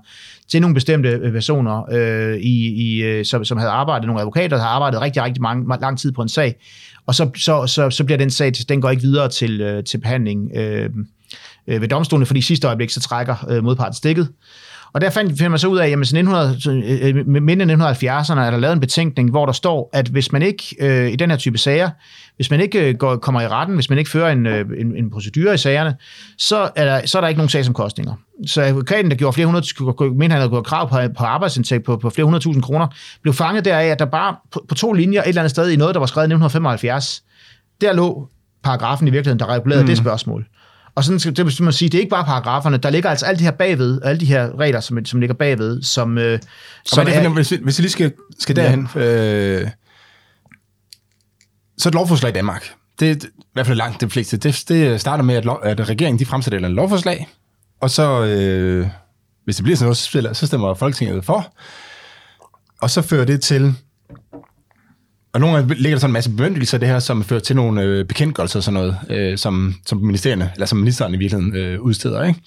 [0.47, 4.49] til nogle bestemte øh, personer, øh, i, i, øh, som, som havde arbejdet, nogle advokater,
[4.49, 6.55] der havde arbejdet rigtig, rigtig mange, lang tid på en sag,
[7.05, 10.51] og så, så, så, så bliver den sag, den går ikke videre til, til behandling
[10.55, 10.89] øh,
[11.67, 14.29] ved domstolen, fordi i sidste øjeblik, så trækker øh, modparten stikket.
[14.93, 18.57] Og der fandt, finder man så ud af, at 1900, midten af 1970'erne er der
[18.57, 21.57] lavet en betænkning, hvor der står, at hvis man ikke, øh, i den her type
[21.57, 21.89] sager,
[22.35, 24.95] hvis man ikke øh, går, kommer i retten, hvis man ikke fører en, øh, en,
[24.95, 25.95] en procedure i sagerne,
[26.37, 28.13] så er, der, så er der ikke nogen sagsomkostninger.
[28.45, 31.97] Så advokaten, der gjorde flere hundrede, men han havde gået krav på, på arbejdsindtægt på,
[31.97, 32.87] på flere hundrede tusind kroner,
[33.21, 35.75] blev fanget deraf, at der bare på, på to linjer et eller andet sted i
[35.75, 37.23] noget, der var skrevet i 1975,
[37.81, 38.29] der lå
[38.63, 39.87] paragrafen i virkeligheden, der regulerede mm.
[39.87, 40.45] det spørgsmål.
[40.95, 43.39] Og sådan skal det man sige, det er ikke bare paragraferne, der ligger altså alt
[43.39, 46.39] det her bagved, alle de her regler, som, som ligger bagved, som, øh,
[46.85, 49.61] som er, er, hvis, hvis jeg lige skal, skal derhen, ja.
[49.61, 49.69] øh,
[51.77, 55.01] så et lovforslag i Danmark, det er i hvert fald langt det fleste, det, det
[55.01, 57.27] starter med, at, lov, at regeringen de fremsætter et lovforslag,
[57.81, 58.87] og så, øh,
[59.45, 61.53] hvis det bliver sådan noget, så stemmer Folketinget for,
[62.81, 63.75] og så fører det til
[65.33, 67.81] og nogle gange ligger der sådan en masse bemyndigelser det her, som fører til nogle
[67.81, 71.81] øh, bekendtgørelser og sådan noget, øh, som, som ministerierne, eller som ministeren i virkeligheden øh,
[71.81, 72.23] udsteder.
[72.23, 72.39] Ikke?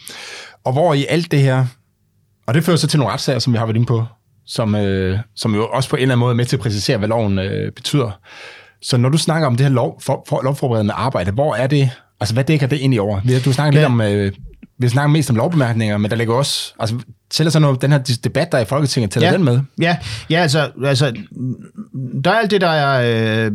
[0.65, 1.67] Og hvor i alt det her,
[2.47, 4.05] og det fører så til nogle retssager, som vi har været inde på,
[4.47, 6.99] som, øh, som jo også på en eller anden måde er med til at præcisere,
[6.99, 8.21] hvad loven øh, betyder.
[8.83, 11.91] Så når du snakker om det her lov, for, for, lovforberedende arbejde, hvor er det,
[12.21, 13.21] altså hvad dækker det ind i over?
[13.45, 14.33] Du snakker lidt om, øh,
[14.79, 16.97] vi snakker mest om lovbemærkninger, men der ligger også, altså
[17.37, 19.35] tæller så noget, den her debat, der er i Folketinget, tæller ja.
[19.35, 19.61] den med?
[19.81, 19.97] Ja,
[20.31, 21.13] ja altså, altså,
[22.25, 23.53] der er alt det, der er, øh,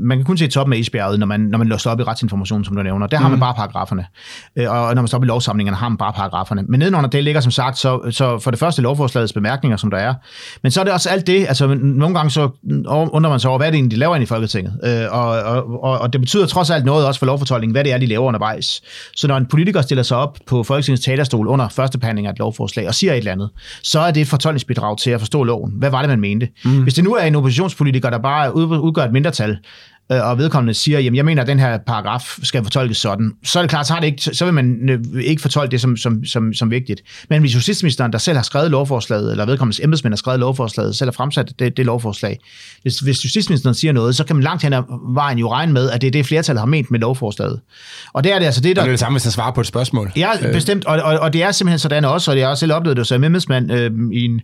[0.00, 2.64] man kan kun se toppen af isbjerget, når man, når man låser op i retsinformation,
[2.64, 3.06] som du nævner.
[3.06, 3.22] Der mm.
[3.22, 3.40] har man mhm.
[3.40, 4.06] bare paragraferne.
[4.56, 6.62] Øh, og når man står op i lovsamlingerne, har man bare paragraferne.
[6.68, 9.98] Men nedenunder det ligger som sagt, så, så for det første lovforslagets bemærkninger, som der
[9.98, 10.14] er.
[10.62, 12.48] Men så er det også alt det, altså nogle gange så
[12.86, 14.72] undrer man sig over, hvad er det egentlig, de laver ind i Folketinget.
[14.84, 17.92] Øh, og, og, og, og det betyder trods alt noget også for lovfortolkningen, hvad det
[17.92, 18.82] er, de laver undervejs.
[19.16, 22.38] Så når en politiker stiller sig op på Folketingets talerstol under første behandling af et
[22.38, 23.50] lovforslag og siger, eller andet,
[23.82, 25.72] så er det et fortolkningsbidrag til at forstå loven.
[25.76, 26.48] Hvad var det, man mente?
[26.64, 26.82] Mm.
[26.82, 29.58] Hvis det nu er en oppositionspolitiker, der bare udgør et mindretal,
[30.20, 33.62] og vedkommende siger, jamen jeg mener, at den her paragraf skal fortolkes sådan, så er
[33.62, 36.24] det klart, så, har det ikke, så vil man øh, ikke fortolke det som, som,
[36.24, 37.02] som, som vigtigt.
[37.30, 41.08] Men hvis justitsministeren, der selv har skrevet lovforslaget, eller vedkommendes embedsmænd har skrevet lovforslaget, selv
[41.08, 42.38] har fremsat det, det lovforslag,
[42.82, 44.82] hvis, hvis justitsministeren siger noget, så kan man langt hen ad
[45.14, 47.60] vejen jo regne med, at det er det, flertallet har ment med lovforslaget.
[48.12, 48.82] Og det er det altså det, der...
[48.82, 50.12] Og det er det samme, hvis jeg svarer på et spørgsmål.
[50.16, 50.52] Ja, øh.
[50.52, 52.96] bestemt, og, og, og det er simpelthen sådan også, og det har også selv oplevet
[52.96, 54.40] det som embedsmand øh, i en,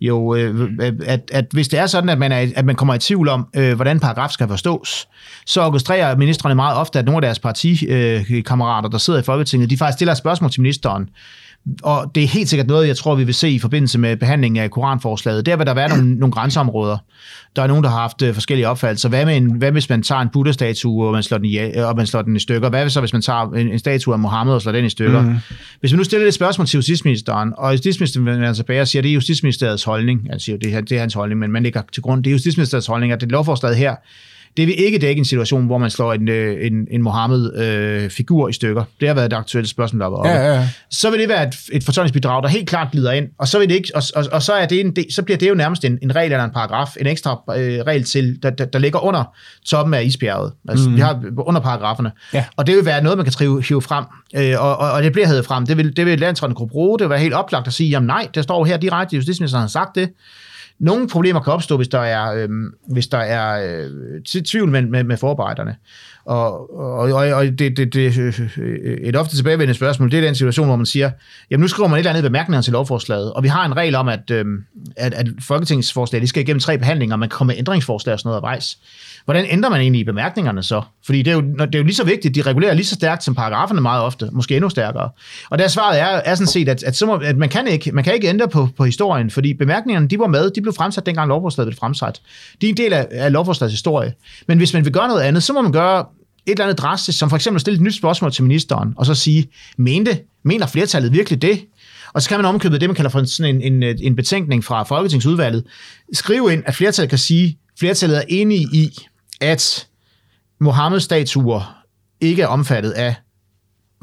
[0.00, 0.70] jo, øh,
[1.06, 3.46] at, at hvis det er sådan, at man, er, at man kommer i tvivl om,
[3.56, 5.06] øh, hvordan paragraf skal forstås,
[5.46, 9.76] så orkestrerer ministerne meget ofte, at nogle af deres partikammerater, der sidder i Folketinget, de
[9.76, 11.08] faktisk stiller spørgsmål til ministeren,
[11.82, 14.62] og det er helt sikkert noget, jeg tror, vi vil se i forbindelse med behandlingen
[14.62, 15.46] af koranforslaget.
[15.46, 16.98] Der vil der være nogle, nogle grænseområder.
[17.56, 19.08] Der er nogen, der har haft øh, forskellige opfattelser.
[19.08, 21.96] Hvad, med en, hvad hvis man tager en Buddha-statue, og man slår den i, og
[21.96, 22.68] man slår den i stykker?
[22.68, 25.22] Hvad så, hvis man tager en, en statue af Mohammed og slår den i stykker?
[25.22, 25.36] Mm.
[25.80, 29.04] Hvis vi nu stiller et spørgsmål til justitsministeren, og justitsministeren vender tilbage og siger, at
[29.04, 31.82] det er justitsministeriets holdning, han siger, det er, det er hans holdning, men man ligger
[31.92, 33.94] til grund, det er justitsministeriets holdning, at det lovforslaget her
[34.56, 38.50] det vil ikke dække en situation, hvor man slår en, øh, en, en Mohammed-figur øh,
[38.50, 38.84] i stykker.
[39.00, 40.30] Det har været et aktuelt spørgsmål, der var oppe.
[40.30, 40.68] Ja, ja, ja.
[40.90, 43.68] Så vil det være et, et fortolkningsbidrag, der helt klart glider ind, og så, vil
[43.68, 45.98] det ikke, og, og, og så, er det en, så bliver det jo nærmest en,
[46.02, 49.24] en regel eller en paragraf, en ekstra øh, regel til, der, der, der ligger under
[49.66, 50.52] toppen af isbjerget.
[50.68, 50.96] Altså, mm.
[50.96, 52.12] vi har under paragraferne.
[52.34, 52.44] Ja.
[52.56, 55.12] Og det vil være noget, man kan trive, hive frem, øh, og, og, og, det
[55.12, 55.66] bliver hævet frem.
[55.66, 56.98] Det vil, det vil landsretten kunne bruge.
[56.98, 59.68] Det vil være helt oplagt at sige, jamen nej, der står her direkte, justitsministeren har
[59.68, 60.10] sagt det.
[60.80, 62.48] Nogle problemer kan opstå, hvis der er, øh,
[62.88, 65.76] hvis der er øh, tvivl med, med, med forarbejderne.
[66.24, 70.22] Og, og, og, og det, det, det, øh, øh, et ofte tilbagevendende spørgsmål, det er
[70.22, 71.10] den situation, hvor man siger,
[71.50, 73.94] jamen nu skriver man et eller andet bemærkninger til lovforslaget, og vi har en regel
[73.94, 74.44] om, at, øh,
[74.96, 78.18] at, at folketingsforslag, de skal igennem tre behandlinger, og man kan komme med ændringsforslag og
[78.18, 78.78] sådan noget af vejs.
[79.24, 80.82] Hvordan ændrer man egentlig i bemærkningerne så?
[81.06, 83.24] Fordi det er, jo, det er jo lige så vigtigt, de regulerer lige så stærkt
[83.24, 85.08] som paragraferne meget ofte, måske endnu stærkere.
[85.50, 87.92] Og der svaret er, er sådan set, at, at, så må, at man, kan ikke,
[87.92, 91.06] man kan ikke ændre på, på historien, fordi bemærkningerne, de var med, de blev fremsat
[91.06, 92.20] dengang lovforslaget blev fremsat.
[92.60, 94.12] De er en del af, af lovforslagets historie.
[94.48, 96.04] Men hvis man vil gøre noget andet, så må man gøre
[96.46, 99.14] et eller andet drastisk, som for eksempel stille et nyt spørgsmål til ministeren, og så
[99.14, 101.64] sige, mente, mener flertallet virkelig det?
[102.12, 104.82] Og så kan man omkøbe det, man kalder for sådan en, en, en betænkning fra
[104.82, 105.64] Folketingsudvalget.
[106.12, 108.98] Skrive ind, at flertallet kan sige, flertallet er enige i,
[109.40, 109.86] at
[110.60, 111.76] Mohammed-statuer
[112.20, 113.14] ikke er omfattet af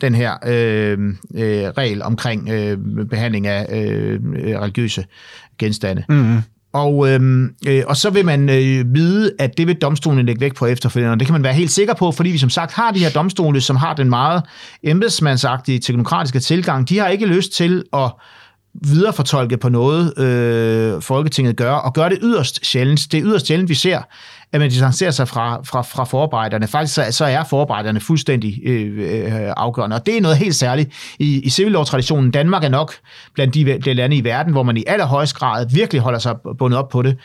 [0.02, 0.98] den her øh,
[1.36, 2.78] øh, regel omkring øh,
[3.10, 4.20] behandling af øh,
[4.60, 5.06] religiøse
[5.58, 6.04] genstande.
[6.10, 6.42] Mm-hmm.
[6.74, 10.56] Og, øh, øh, og så vil man øh, vide, at det vil domstolen lægge væk
[10.56, 12.92] på efterfølgende, og det kan man være helt sikker på, fordi vi som sagt har
[12.92, 14.44] de her domstole, som har den meget
[14.84, 16.90] embedsmandsagtige teknokratiske tilgang.
[16.90, 18.12] De har ikke lyst til at
[18.74, 23.12] viderefortolke på noget, øh, Folketinget gør, og gør det yderst sjældent.
[23.12, 24.02] Det er yderst sjældent, vi ser,
[24.54, 26.68] at man distancerer sig fra, fra, fra forarbejderne.
[26.68, 31.16] Faktisk så, så er forarbejderne fuldstændig øh, øh, afgørende, og det er noget helt særligt
[31.20, 32.32] i, i civillovtraditionen.
[32.32, 32.93] Danmark er nok
[33.34, 36.80] blandt de, de lande i verden, hvor man i allerhøjst grad virkelig holder sig bundet
[36.80, 37.18] op på det.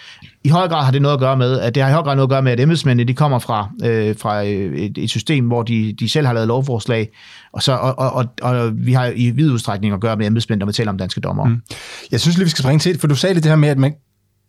[0.45, 2.17] I høj grad har det noget at gøre med, at det har i høj grad
[2.17, 5.47] noget at gøre med, at embedsmændene de kommer fra, øh, fra øh, et, et system,
[5.47, 7.09] hvor de, de selv har lavet lovforslag,
[7.53, 10.61] og, så, og, og, og, og vi har i vid udstrækning at gøre med embedsmænd,
[10.61, 11.45] når vi taler om danske dommer.
[11.45, 11.63] Mm.
[12.11, 13.79] Jeg synes lige, vi skal springe til, for du sagde lidt det her med, at
[13.79, 13.95] man,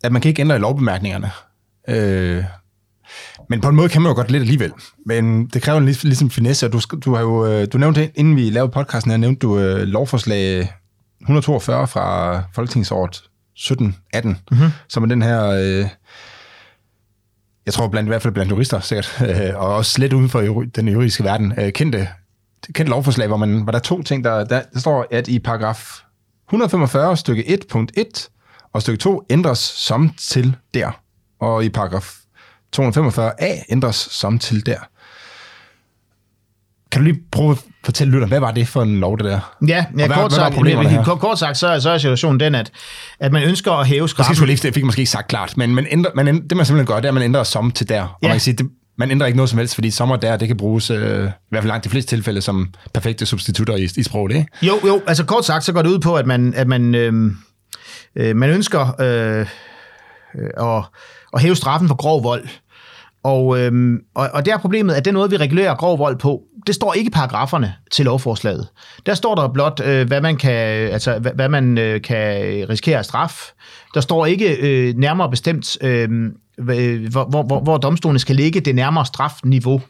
[0.04, 1.30] at man kan ikke ændre i lovbemærkningerne.
[1.88, 2.44] Øh,
[3.50, 4.72] men på en måde kan man jo godt lidt alligevel.
[5.06, 8.10] Men det kræver en lig, ligesom finesse, og du, du har jo, øh, du nævnte,
[8.14, 10.72] inden vi lavede podcasten her, nævnte du uh, lovforslag
[11.20, 13.22] 142 fra Folketingsåret
[13.58, 13.74] 17-18,
[14.22, 14.70] mm-hmm.
[14.88, 15.88] som er den her, uh,
[17.66, 20.64] jeg tror blandt, i hvert fald blandt jurister sikkert, uh, og også lidt uden for
[20.76, 22.08] den juridiske verden, uh, kendte,
[22.72, 25.38] kendte lovforslag, hvor, man, hvor der er to ting, der, der, der står, at i
[25.38, 26.00] paragraf
[26.48, 28.28] 145 stykke 1 punkt 1
[28.72, 31.00] og stykke 2 ændres som til der.
[31.40, 32.14] Og i paragraf
[32.78, 34.78] 245a ændres som til der.
[36.92, 39.54] Kan du lige prøve at fortælle lytteren, hvad var det for en lov, det der?
[39.68, 42.40] Ja, ja hvad, kort, hvad sagt, men, kort, kort sagt, så er, så er situationen
[42.40, 42.70] den, at,
[43.20, 44.48] at man ønsker at hæve straffen.
[44.48, 46.96] Det fik måske ikke sagt klart, men man ændrer, man ændrer, det man simpelthen gør,
[46.96, 48.02] det er, at man ændrer som til der.
[48.02, 48.28] Og ja.
[48.28, 48.66] man kan sige, det,
[48.98, 51.62] man ændrer ikke noget som helst, fordi sommer der, det kan bruges, øh, i hvert
[51.62, 54.46] fald langt de fleste tilfælde, som perfekte substitutter i, i sproget, ikke?
[54.62, 57.32] Jo, jo, altså kort sagt, så går det ud på, at man, at man, øh,
[58.16, 59.46] øh, man ønsker øh,
[60.34, 60.84] øh, at,
[61.32, 62.48] at hæve straffen for grov vold.
[63.24, 66.42] Og, øhm, og, og det er problemet, at det måde, vi regulerer grov vold på.
[66.66, 68.68] Det står ikke i paragraferne til lovforslaget.
[69.06, 70.52] Der står der blot, øh, hvad man kan,
[70.92, 72.36] altså, hvad, hvad man øh, kan
[72.68, 73.52] risikere af straf.
[73.94, 76.08] Der står ikke øh, nærmere bestemt, øh,
[76.58, 79.80] hvor, hvor, hvor domstolen skal ligge det nærmere strafniveau.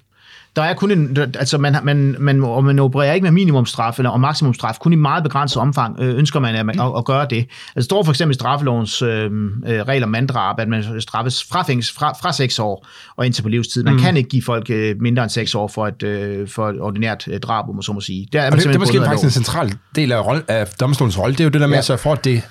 [0.56, 4.20] Der er kun en, altså man, man, man, man opererer ikke med minimumstraf eller og
[4.20, 7.36] maksimumstraf, kun i meget begrænset omfang øh, ønsker man at, at, at gøre det.
[7.36, 9.30] Altså, det står for eksempel i straffelovens øh, øh,
[9.66, 12.86] regler om manddrab, at man straffes fra, fængs, fra, fra 6 år
[13.16, 13.84] og indtil på livstid.
[13.84, 14.00] Man mm.
[14.00, 17.28] kan ikke give folk øh, mindre end 6 år for et, øh, for et ordinært
[17.28, 18.28] øh, drab, om man så må sige.
[18.32, 21.18] Det er, og det, det er måske faktisk en central del af, rolle, af domstolens
[21.18, 21.78] rolle, det er jo det der med ja.
[21.78, 22.42] at sørge for, at det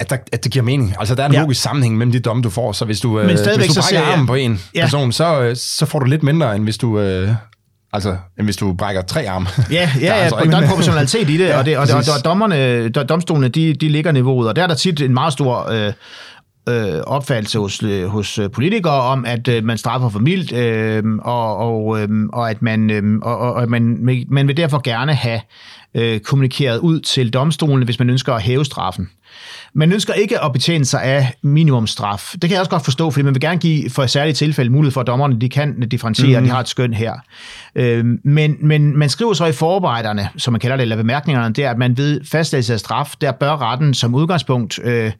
[0.00, 0.94] at, der, at det giver mening.
[0.98, 1.40] Altså, der er en ja.
[1.40, 2.72] logisk sammenhæng mellem de domme, du får.
[2.72, 4.82] Så hvis du, øh, hvis du brækker så armen på en ja.
[4.82, 7.00] person, så, øh, så får du lidt mindre, end hvis du...
[7.00, 7.30] Øh,
[7.92, 9.46] Altså, end hvis du brækker tre arme.
[9.70, 11.98] Ja, ja, ja altså, der er en proportionalitet i det, ja, og, det, og, og,
[12.18, 15.70] og dommerne, domstolene, de, de ligger niveauet, og der er der tit en meget stor
[15.70, 15.92] øh,
[16.68, 21.56] øh, opfattelse hos, øh, hos politikere om, at øh, man straffer for mildt, øh, og,
[21.56, 25.40] og, øh, og at man, øh, og, og man, man vil derfor gerne have
[25.94, 29.10] øh, kommunikeret ud til domstolene, hvis man ønsker at hæve straffen.
[29.72, 32.30] Man ønsker ikke at betjene sig af minimumstraf.
[32.32, 34.70] Det kan jeg også godt forstå, fordi man vil gerne give for et særligt tilfælde
[34.70, 36.46] mulighed for, at dommerne de kan differentiere, mm.
[36.46, 37.14] de har et skøn her.
[37.74, 41.64] Øh, men, men man skriver så i forarbejderne, som man kalder det, eller bemærkningerne, det
[41.64, 45.12] er, at man ved fastlæggelse af straf, der bør retten som udgangspunkt øh,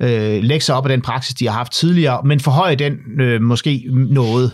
[0.00, 3.42] øh, lægge sig op af den praksis, de har haft tidligere, men forhøje den øh,
[3.42, 4.52] måske noget.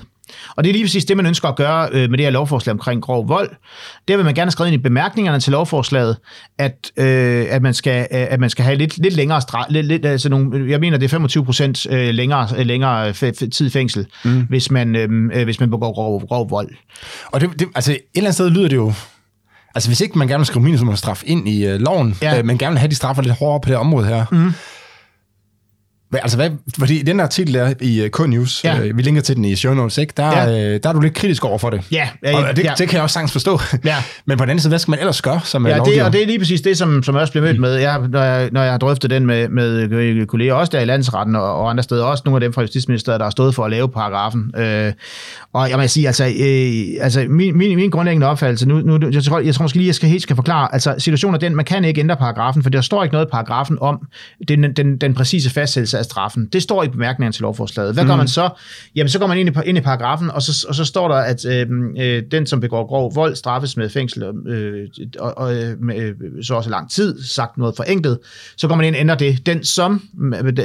[0.57, 2.73] Og det er lige præcis det, man ønsker at gøre øh, med det her lovforslag
[2.73, 3.51] omkring grov vold.
[4.09, 6.17] Der vil man gerne skrive ind i bemærkningerne til lovforslaget,
[6.59, 9.87] at, øh, at, man, skal, øh, at man skal have lidt, lidt længere straf, lidt,
[9.87, 14.07] lidt, altså nogle, jeg mener, det er 25 procent øh, længere, øh, længere tid fængsel,
[14.25, 14.47] mm.
[14.49, 16.71] hvis, man, øh, hvis man begår grov, grov vold.
[17.33, 18.93] Og det, det, altså et eller andet sted lyder det jo
[19.75, 22.39] Altså hvis ikke man gerne vil skrive minimumstraf ind i øh, loven, ja.
[22.39, 24.53] øh, men gerne vil have de straffer lidt hårdere på det område her, mm.
[26.11, 28.81] Hvad, altså hvad, fordi den artikel der i uh, K-News, ja.
[28.81, 30.13] øh, vi linker til den i show notes, ikke?
[30.17, 30.75] Der, ja.
[30.75, 31.83] øh, der er du lidt kritisk over for det.
[31.93, 32.09] Ja.
[32.23, 32.75] ja, og det, ja.
[32.79, 33.61] det kan jeg også sagtens forstå.
[33.85, 33.97] Ja.
[34.27, 36.23] Men på den anden side, hvad skal man ellers gøre som ja, det, og det
[36.23, 38.63] er lige præcis det, som, som jeg også bliver mødt med, jeg, når, jeg, når
[38.63, 42.05] jeg har drøftet den med, med kolleger, også der i landsretten og, og andre steder,
[42.05, 44.53] også nogle af dem fra Justitsministeriet, der har stået for at lave paragrafen.
[44.57, 44.93] Øh,
[45.53, 49.25] og jeg må sige, altså, øh, altså min, min, min grundlæggende opfattelse, nu, nu jeg,
[49.25, 51.65] tror, jeg tror måske lige, jeg skal helt skal forklare, altså situationen er den, man
[51.65, 54.07] kan ikke ændre paragrafen, for der står ikke noget i paragrafen om
[54.49, 56.47] den, den, den præcise fastsættelse af straffen.
[56.47, 57.95] Det står i bemærkningerne til lovforslaget.
[57.95, 58.09] Hvad mm.
[58.09, 58.51] gør man så?
[58.97, 61.15] Jamen, så går man ind i, ind i paragrafen, og så, og så står der,
[61.15, 61.67] at øh,
[61.99, 64.89] øh, den, som begår grov vold, straffes med fængsel øh,
[65.19, 68.19] og, og med, øh, så også lang tid, sagt noget forenklet.
[68.57, 69.47] Så går man ind og ændrer det.
[69.47, 70.03] Den som,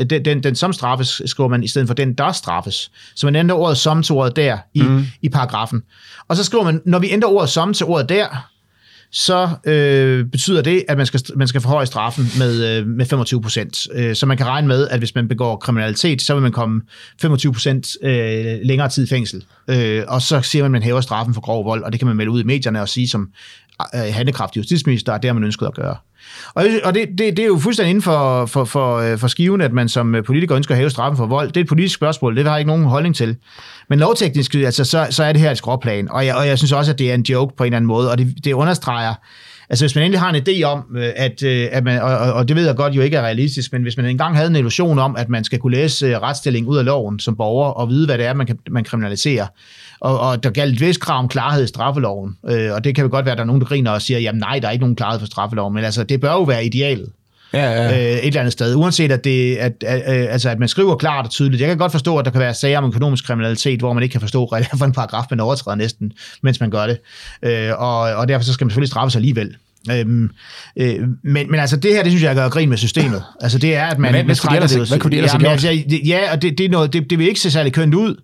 [0.09, 2.91] den, den, den som straffes, skriver man i stedet for den, der straffes.
[3.15, 5.05] Så man ændrer ordet som til ordet der i, mm.
[5.21, 5.83] i paragrafen.
[6.27, 8.52] Og så skriver man, når vi ændrer ordet som til ordet der,
[9.13, 13.41] så øh, betyder det, at man skal, man skal forhøje straffen med, øh, med 25
[13.41, 13.87] procent.
[13.93, 16.81] Øh, så man kan regne med, at hvis man begår kriminalitet, så vil man komme
[17.21, 19.45] 25 procent øh, længere tid i fængsel.
[19.67, 22.07] Øh, og så siger man, at man hæver straffen for grov vold, og det kan
[22.07, 23.29] man melde ud i medierne og sige som
[23.95, 25.95] øh, handekraftig justitsminister, at det har man ønsket at gøre.
[26.53, 29.61] Og, og det, det, det er jo fuldstændig inden for, for, for, øh, for skiven,
[29.61, 31.47] at man som øh, politiker ønsker at hæve straffen for vold.
[31.47, 33.35] Det er et politisk spørgsmål, det har jeg ikke nogen holdning til.
[33.89, 36.71] Men lovteknisk, altså, så, så er det her et skråplan, og jeg, og jeg synes
[36.71, 39.13] også, at det er en joke på en eller anden måde, og det, det understreger,
[39.69, 42.55] Altså hvis man endelig har en idé om, øh, at, at man, og, og det
[42.55, 45.15] ved jeg godt jo ikke er realistisk, men hvis man engang havde en illusion om,
[45.15, 48.25] at man skal kunne læse retsstillingen ud af loven som borger, og vide, hvad det
[48.25, 49.47] er, man, kan, man kriminaliserer,
[50.03, 53.03] og, og der galt et vist krav om klarhed i straffeloven, øh, og det kan
[53.03, 54.71] jo godt være, at der er nogen, der griner og siger, jamen nej, der er
[54.71, 57.09] ikke nogen klarhed for straffeloven, men altså det bør jo være idealet.
[57.53, 57.87] Ja, ja.
[57.87, 58.75] Øh, et eller andet sted.
[58.75, 61.61] Uanset at, det, at, at, at, altså, at man skriver klart og tydeligt.
[61.61, 64.13] Jeg kan godt forstå, at der kan være sager om økonomisk kriminalitet, hvor man ikke
[64.13, 66.99] kan forstå, hvad det er for en paragraf, man overtræder næsten, mens man gør det.
[67.43, 69.55] Øh, og, og derfor så skal man selvfølgelig straffes alligevel.
[69.91, 70.29] Øhm,
[70.77, 73.23] øh, men, men altså det her, det synes jeg gør grin med systemet.
[73.41, 74.11] Altså det er, at man...
[74.11, 76.69] Men, hvad, kunne det, hvad kunne det ellers ja, altså, ja, og det, det, er
[76.69, 78.21] noget, det, det vil ikke se særlig kønt ud,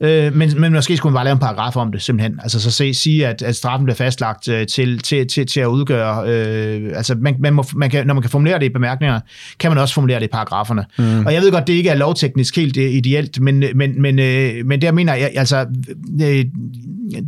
[0.00, 2.38] øh, men, men måske skulle man bare lave en paragraf om det, simpelthen.
[2.42, 5.66] Altså så se, sige, at, at straffen bliver fastlagt øh, til, til, til, til at
[5.66, 6.28] udgøre...
[6.28, 9.20] Øh, altså man, man må, man kan, når man kan formulere det i bemærkningerne,
[9.58, 10.84] kan man også formulere det i paragraferne.
[10.98, 11.26] Mm.
[11.26, 14.82] Og jeg ved godt, det ikke er lovteknisk helt ideelt, men, men, men, øh, men
[14.82, 15.66] der mener jeg, altså...
[16.22, 16.44] Øh,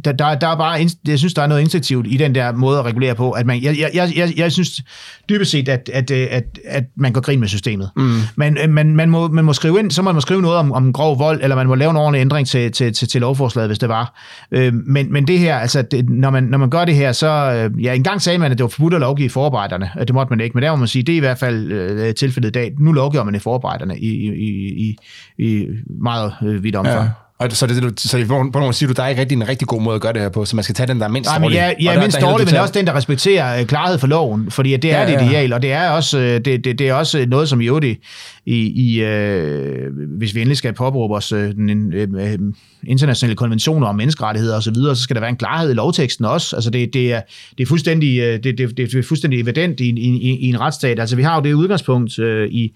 [0.05, 2.79] der, der, der er bare, jeg synes, der er noget instinktivt i den der måde
[2.79, 4.83] at regulere på, at man, jeg, jeg, jeg, jeg synes
[5.29, 7.91] dybest set, at, at, at, at man går grin med systemet.
[7.97, 8.19] Mm.
[8.37, 10.93] Men man, man, må, man må skrive ind, så må man skrive noget om, om
[10.93, 13.79] grov vold, eller man må lave en ordentlig ændring til, til, til, til lovforslaget, hvis
[13.79, 14.21] det var.
[14.53, 17.29] Øh, men, men det her, altså, det, når, man, når man gør det her, så,
[17.77, 20.31] øh, ja, engang sagde man, at det var forbudt at lovgive i forarbejderne, det måtte
[20.31, 22.53] man ikke, men der må man sige, det er i hvert fald øh, tilfældet i
[22.53, 22.73] dag.
[22.79, 24.97] Nu lovgiver man i forarbejderne i, i, i,
[25.39, 25.67] i
[26.01, 27.05] meget øh, vidt omfang.
[27.05, 27.30] Ja.
[27.41, 29.69] Og så, det, så på nogen måde siger du, der er ikke rigtig en rigtig
[29.69, 31.31] god måde at gøre det her på, så man skal tage den, der er mindst
[31.41, 31.57] dårlig.
[31.57, 34.77] Ja, ja der, mindst dårlig, men også den, der respekterer uh, klarhed for loven, fordi
[34.77, 37.25] det er ja, det ideal, og det er også, uh, det, det, det er også
[37.29, 38.01] noget, som i øvrigt
[38.47, 42.53] i, i uh, hvis vi endelig skal påbruge os uh, den uh,
[42.87, 46.25] internationale konventioner om menneskerettigheder osv., så, videre, så skal der være en klarhed i lovteksten
[46.25, 46.57] også.
[46.57, 47.21] Altså det, det, er,
[47.59, 51.01] det, er, fuldstændig, det, det, det er fuldstændig evident i, i, i, i en retsstat.
[51.01, 52.73] Altså vi har jo det udgangspunkt uh, i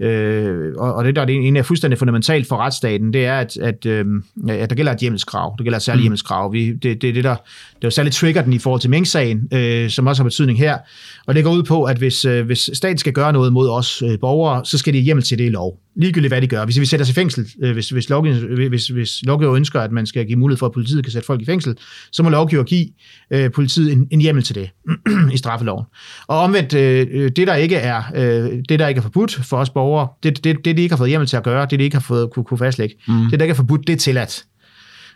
[0.00, 3.56] Øh, og, og det, der er en af fuldstændig fundamentalt for retsstaten, det er, at,
[3.56, 4.06] at, øh,
[4.48, 5.54] at der gælder et hjemmelskrav.
[5.58, 6.04] Der gælder et særligt mm.
[6.04, 6.52] hjemmelskrav.
[6.52, 9.48] Vi, det, det, det, der, det er jo særligt trigger den i forhold til Mink-sagen,
[9.52, 10.78] øh, som også har betydning her.
[11.26, 14.02] Og det går ud på, at hvis, øh, hvis staten skal gøre noget mod os
[14.02, 16.64] øh, borgere, så skal de hjemmel til det i lov ligegyldigt hvad de gør.
[16.64, 19.92] Hvis vi sætter os i fængsel, øh, hvis, hvis, lovgiver, hvis, hvis lovgiver ønsker, at
[19.92, 21.76] man skal give mulighed for, at politiet kan sætte folk i fængsel,
[22.12, 22.86] så må lovgiver give
[23.30, 24.70] øh, politiet en, en hjemmel til det
[25.34, 25.84] i straffeloven.
[26.26, 29.56] Og omvendt, øh, øh, det der ikke er øh, det der ikke er forbudt for
[29.56, 31.84] os borgere, det, det, det de ikke har fået hjemmel til at gøre, det de
[31.84, 33.30] ikke har fået kunne, kunne fastlægge, mm.
[33.30, 34.44] det der ikke er forbudt, det er tilladt.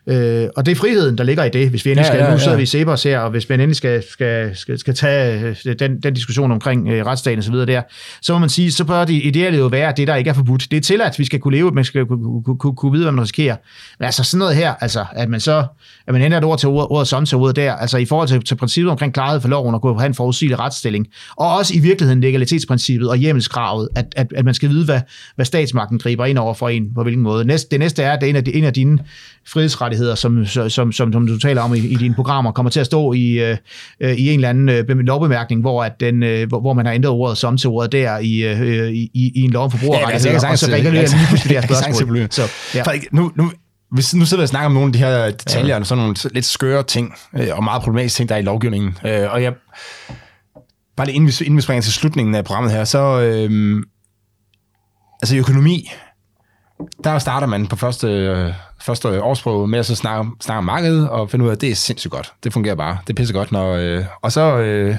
[0.07, 2.27] Øh, og det er friheden, der ligger i det, hvis vi endelig Ja, skal, ja,
[2.27, 2.39] nu ja.
[2.39, 5.75] sidder vi i Sebers her, og hvis vi endelig skal, skal, skal, skal tage øh,
[5.79, 7.83] den, den diskussion omkring øh, retsstaten og så videre der,
[8.23, 10.71] så må man sige, så bør det ideelle jo være, det der ikke er forbudt.
[10.71, 13.13] Det er tilladt, vi skal kunne leve, man skal kunne, kunne, kunne, kunne vide, hvad
[13.13, 13.57] man risikerer.
[13.99, 15.67] Men altså sådan noget her, altså at man så,
[16.07, 18.29] at man ændrer et ord til ordet, ordet som til ordet der, altså i forhold
[18.29, 21.75] til, til princippet omkring klarhed for loven og kunne have en forudsigelig retsstilling, og også
[21.77, 25.01] i virkeligheden legalitetsprincippet og hjemmelskravet, at, at, at man skal vide, hvad,
[25.37, 27.45] hvad statsmagten griber ind over for en, på hvilken måde.
[27.45, 28.99] Næste, det næste er, at det er en af, de, en af dine
[29.47, 32.81] frihedsrettigheder, som, som, som, som, som du taler om i, i dine programmer, kommer til
[32.81, 33.57] at stå i, øh,
[34.01, 36.93] øh, i en eller anden øh, lovbemærkning, hvor, at den, øh, hvor, hvor man har
[36.93, 40.33] ændret ordet som til ordet der i, øh, i, i, i en lov om forbrugerrettigheder,
[40.33, 42.27] altså, kan og så regulerer jeg lige pludselig det her spørgsmål.
[42.31, 42.43] Så,
[42.75, 42.91] ja.
[42.91, 43.53] Ikke- nu, nu,
[43.91, 45.81] hvis, nu sidder vi og snakker om nogle af de her detaljer, ja.
[45.81, 48.97] og sådan nogle lidt skøre ting, øh, og meget problematiske ting, der er i lovgivningen.
[49.07, 49.53] Øh, og jeg,
[50.97, 53.83] bare lige inden vi, inden vi springer til slutningen af programmet her, så, øh,
[55.23, 55.91] altså økonomi,
[57.05, 61.31] der starter man på første, første årsprøve med at så snakke, snakke om markedet, og
[61.31, 62.33] finde ud af, at det er sindssygt godt.
[62.45, 62.99] Det fungerer bare.
[63.07, 63.75] Det er pissegodt, når...
[63.75, 64.59] Øh, og så...
[64.59, 64.97] Øh,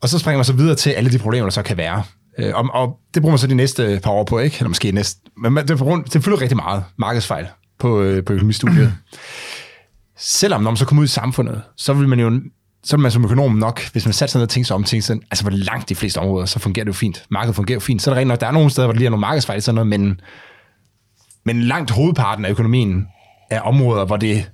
[0.00, 2.02] og så springer man så videre til alle de problemer, der så kan være.
[2.38, 4.56] Øh, og, og det bruger man så de næste par år på, ikke?
[4.58, 5.20] Eller måske næste...
[5.36, 7.46] Men det, rundt, det fylder rigtig meget markedsfejl
[7.78, 8.92] på, øh, på økonomistudiet.
[10.18, 12.40] Selvom når man så kommer ud i samfundet, så vil man jo
[12.86, 14.84] så vil man som økonom nok, hvis man satte sig ned og tænkte sig om,
[14.84, 17.24] ting, sådan, altså hvor langt de fleste områder, så fungerer det jo fint.
[17.30, 18.02] Markedet fungerer jo fint.
[18.02, 19.62] Så er der rent nok, der er nogle steder, hvor der lige er nogle markedsfejl,
[19.62, 20.20] sådan noget, men,
[21.44, 23.06] men langt hovedparten af økonomien
[23.50, 24.50] er områder, hvor det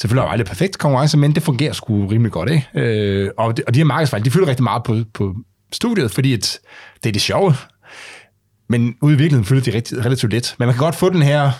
[0.00, 2.68] selvfølgelig er jo aldrig perfekt konkurrence, men det fungerer sgu rimelig godt, ikke?
[2.74, 5.34] Øh, og, de, og de her markedsfejl, de fylder rigtig meget på, på
[5.72, 6.58] studiet, fordi at
[7.02, 7.54] det er det sjove,
[8.68, 10.54] men ude i virkeligheden fylder de rigtig, relativt lidt.
[10.58, 11.50] Men man kan godt få den her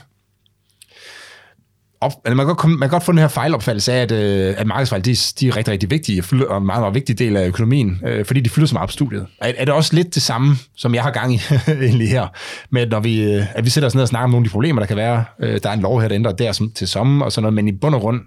[2.03, 4.13] op, eller man, kan godt, komme- man kan godt få den her fejlopfattelse af, at,
[4.13, 7.37] øh, at markedsfejl, de, de er rigtig, rigtig vigtige, og en meget, meget vigtig del
[7.37, 9.27] af økonomien, øh, fordi de fylder så meget på studiet.
[9.41, 12.29] Er, er det også lidt det samme, som jeg har gang i egentlig her,
[12.71, 14.49] med at når vi, øh, at vi sætter os ned og snakker om nogle af
[14.49, 16.71] de problemer, der kan være, øh, der er en lov her, der ændrer der som,
[16.71, 18.21] til sommer og sådan noget, men i bund og grund,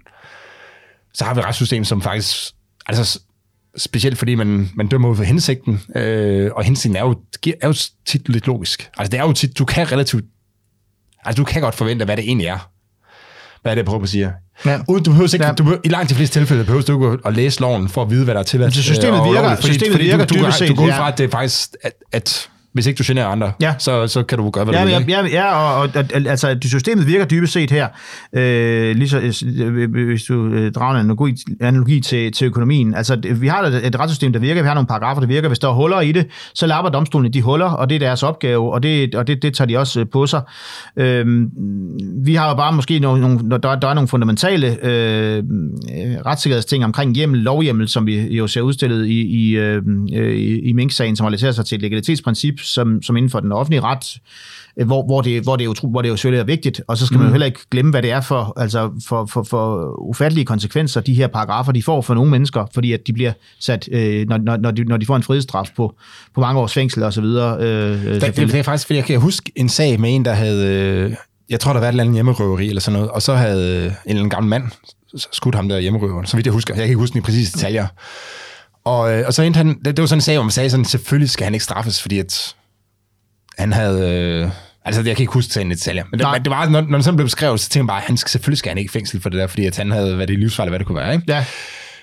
[1.14, 2.36] så har vi et retssystem, som faktisk,
[2.86, 3.20] altså
[3.76, 7.16] specielt fordi man, man dømmer ud for hensigten, øh, og hensigten er jo,
[7.60, 7.74] er jo
[8.06, 8.90] tit lidt logisk.
[8.98, 10.24] Altså det er jo tit, du kan relativt,
[11.24, 12.70] altså du kan godt forvente, hvad det egentlig er.
[13.66, 14.32] Hvad er det, jeg prøver at sige?
[14.66, 14.78] Ja.
[14.88, 15.52] Uden, du behøver ikke, Ja.
[15.52, 18.10] du behøver, I langt de fleste tilfælde behøver du ikke at læse loven for at
[18.10, 18.74] vide, hvad der er tilladt.
[18.74, 21.08] Så systemet øh, virker- ulovligt, systemet virker du, du, dybest set, du går ud fra,
[21.08, 23.74] at det er faktisk, at, at hvis ikke du generer andre, Ja.
[23.78, 25.04] så, så kan du gøre, hvad Ja, du vil.
[25.08, 27.88] ja, ja, ja og, og, og altså, systemet virker dybest set her,
[28.32, 32.94] øh, lige så, øh, hvis du øh, drager en analogi, analogi til, til økonomien.
[32.94, 35.48] Altså, vi har et, et retssystem, der virker, vi har nogle paragrafer, der virker.
[35.48, 37.98] Hvis der er huller i det, så lapper domstolen i de huller, og det er
[37.98, 40.40] deres opgave, og det, og det, det tager de også øh, på sig.
[40.96, 41.26] Øh,
[42.24, 45.42] vi har jo bare måske nogle, nogle, der, der er nogle fundamentale øh,
[46.26, 51.16] retssikkerhedsting omkring hjemmel, lovhjemmel, som vi jo ser udstillet i, i, øh, i, i Mink-sagen,
[51.16, 54.18] som relaterer sig til et legalitetsprincip, som, som inden for den offentlige ret,
[54.76, 57.06] øh, hvor, hvor, det, hvor, det jo, hvor det jo selvfølgelig er vigtigt, og så
[57.06, 60.44] skal man jo heller ikke glemme, hvad det er for, altså for, for, for ufattelige
[60.44, 64.28] konsekvenser, de her paragrafer, de får for nogle mennesker, fordi at de bliver sat, øh,
[64.28, 65.94] når, når, når, de, når de får en frihedsstraf på,
[66.34, 67.56] på mange års fængsel og så videre.
[67.60, 70.32] Øh, Det, det, det er faktisk, fordi jeg kan huske en sag med en, der
[70.32, 71.14] havde, øh,
[71.50, 73.92] jeg tror, der var et eller andet hjemmerøveri eller sådan noget, og så havde en
[74.06, 74.64] eller anden gammel mand
[75.32, 76.74] skudt ham der hjemmerøveren, så vidt jeg husker.
[76.74, 77.86] Jeg kan ikke huske den i præcise detaljer.
[78.86, 80.84] Og, øh, og så endte han, det, var sådan en sag, hvor man sagde sådan,
[80.84, 82.54] selvfølgelig skal han ikke straffes, fordi at
[83.58, 84.10] han havde...
[84.10, 84.50] Øh,
[84.84, 86.98] altså, jeg kan ikke huske sagen i detaljer, men det, men det var, når, når
[86.98, 88.92] det sådan blev beskrevet, så tænkte jeg bare, han skal, selvfølgelig skal han ikke i
[88.92, 91.14] fængsel for det der, fordi at han havde været i livsfarligt, hvad det kunne være,
[91.14, 91.24] ikke?
[91.28, 91.44] Ja,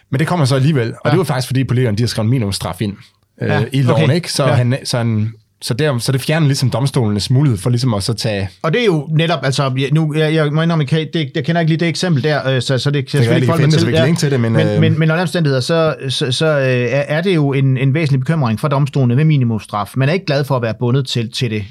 [0.09, 1.09] Men det kommer så alligevel, og Ja.
[1.09, 2.97] det var faktisk, fordi politikerne de har skrevet en minimumstraf ind
[3.41, 4.15] øh, Ja, i loven, okay.
[4.15, 4.31] ikke?
[4.31, 4.53] Så, ja.
[4.53, 5.34] han, så, han,
[5.64, 8.49] så, der, så det fjerner ligesom domstolenes mulighed for ligesom at så tage...
[8.61, 11.45] Og det er jo netop, altså, jeg- nu, jeg, jeg må indrømme, jeg, det, jeg
[11.45, 13.72] kender ikke lige det eksempel der, øh, så, så det kan kan de kan finde
[13.72, 15.95] det, så vi kan linke til det, men, men, øh, men, men under omstændigheder, så,
[16.09, 19.91] så, så øh, er er det jo en, en væsentlig bekymring for domstolene med minimumstraf.
[19.95, 21.64] Man er ikke glad for at være bundet til, til det.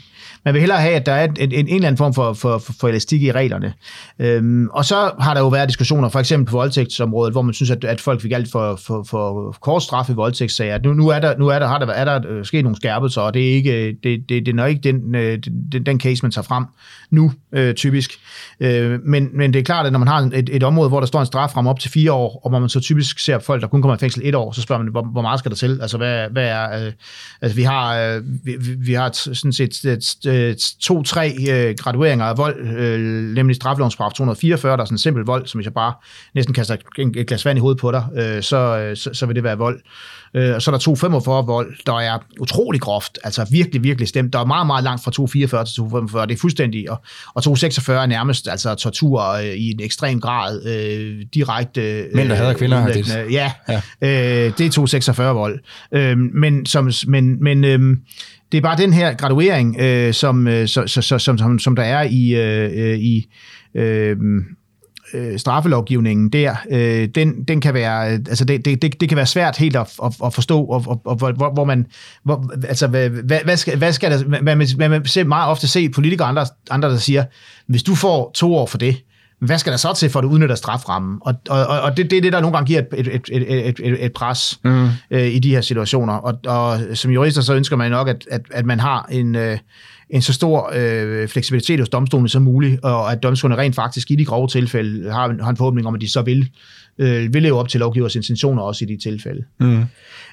[0.45, 2.59] Man vil hellere have, at der er en, en, en eller anden form for, for,
[2.59, 3.72] for, for elastik i reglerne.
[4.18, 7.70] Øhm, og så har der jo været diskussioner, for eksempel på voldtægtsområdet, hvor man synes,
[7.70, 10.78] at, at folk fik alt for, for, for kort straf i voldtægtssager.
[10.84, 13.20] Nu, nu, er der, nu er der, har der, er der øh, sket nogle skærpelser,
[13.20, 16.01] og det er ikke, øh, det, det, det er nok ikke øh, den, den, den
[16.01, 16.64] case, man tager frem
[17.11, 18.11] nu, øh, typisk.
[18.61, 21.07] Øh, men, men det er klart, at når man har et, et område, hvor der
[21.07, 23.68] står en strafferamme op til fire år, og hvor man så typisk ser folk, der
[23.68, 25.78] kun kommer i fængsel et år, så spørger man, hvor, hvor meget skal der til?
[25.82, 26.86] Altså, hvad, hvad er...
[26.86, 26.93] Øh,
[27.43, 32.24] altså, vi har, øh, vi, vi- har t- sådan set et- et- to-tre øh, gradueringer
[32.24, 33.00] af vold, øh,
[33.34, 35.92] nemlig straffelovens paragraf 244, der er sådan en simpel vold, som hvis jeg bare
[36.34, 39.36] næsten kaster et, glas vand i hovedet på dig, øh, så, øh, så, så vil
[39.36, 39.80] det være vold.
[40.34, 44.32] Øh, og så er der 245 vold, der er utrolig groft, altså virkelig, virkelig stemt.
[44.32, 47.02] Der er meget, meget langt fra 244 til 245, det er fuldstændig, og,
[47.34, 51.80] og 246 er nærmest altså tortur øh, i en ekstrem grad, øh, direkte...
[52.00, 53.26] Øh, Mænd, der hader kvinder, ødelæggende.
[53.30, 53.80] Ja, Ja.
[54.02, 54.46] ja.
[54.46, 55.60] Øh, det er 246 vold.
[55.92, 57.96] Øh, men som, men, men øh,
[58.53, 61.76] det er bare den her graduering, øh, som, øh, så, så, så, som, som, som
[61.76, 63.26] der er i, øh, øh i
[63.74, 64.16] øh,
[65.14, 69.16] øh, straffelovgivningen der, øh, den, den kan være, øh, altså det, det, det, det kan
[69.16, 71.86] være svært helt at, at, at forstå, og, og, og hvor, hvor man,
[72.24, 73.09] hvor, altså hvad,
[73.44, 76.46] hvad, skal, hvad skal der, man, man, man ser meget ofte se politikere og andre,
[76.70, 77.24] andre, der siger,
[77.66, 78.96] hvis du får to år for det,
[79.43, 81.18] hvad skal der så til, for at du udnytter straframmen?
[81.20, 83.80] Og, og, og det, det er det, der nogle gange giver et, et, et, et,
[83.82, 84.88] et, et pres mm.
[85.11, 86.12] øh, i de her situationer.
[86.12, 89.59] Og, og som jurister, så ønsker man nok, at, at, at man har en, øh,
[90.11, 94.16] en så stor øh, fleksibilitet hos domstolene som muligt, og at domstolene rent faktisk i
[94.16, 96.51] de grove tilfælde har, har en forhåbning om, at de så vil,
[96.99, 99.45] øh, vil leve op til lovgivers intentioner også i de tilfælde.
[99.61, 99.84] Mm.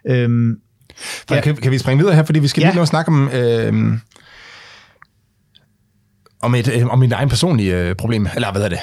[0.07, 0.59] Øhm,
[1.31, 1.41] ja.
[1.41, 2.67] kan, kan vi springe videre her, fordi vi skal ja.
[2.67, 3.29] lige nå snakke om...
[3.29, 3.97] Øh,
[6.41, 8.79] om et, øh, om et egen personlige øh, problem, eller hvad er det?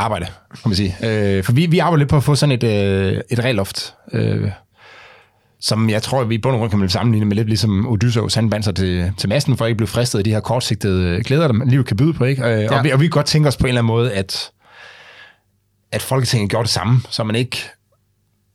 [0.00, 0.96] Arbejde, kan man sige.
[1.02, 4.50] Øh, for vi, vi arbejder lidt på at få sådan et, øh, et regelloft, øh,
[5.60, 8.34] som jeg tror, vi i bund og grund kan man sammenligne med lidt ligesom Odysseus,
[8.34, 11.22] han bandt sig til, til masten for at ikke blive fristet af de her kortsigtede
[11.22, 12.24] glæder, der livet kan byde på.
[12.24, 12.44] Ikke?
[12.44, 12.78] Øh, ja.
[12.78, 14.50] og, vi, og vi kan godt tænke os på en eller anden måde, at,
[15.92, 17.62] at Folketinget gjorde det samme, så man ikke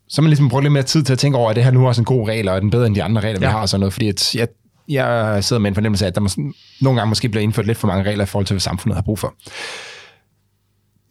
[0.07, 1.83] så man ligesom bruger lidt mere tid til at tænke over, at det her nu
[1.83, 3.47] er også en god regel, og er den bedre end de andre regler, ja.
[3.47, 3.93] vi har og sådan noget.
[3.93, 4.47] Fordi at jeg,
[4.89, 7.77] jeg sidder med en fornemmelse af, at der måske, nogle gange måske bliver indført lidt
[7.77, 9.33] for mange regler i forhold til, hvad samfundet har brug for.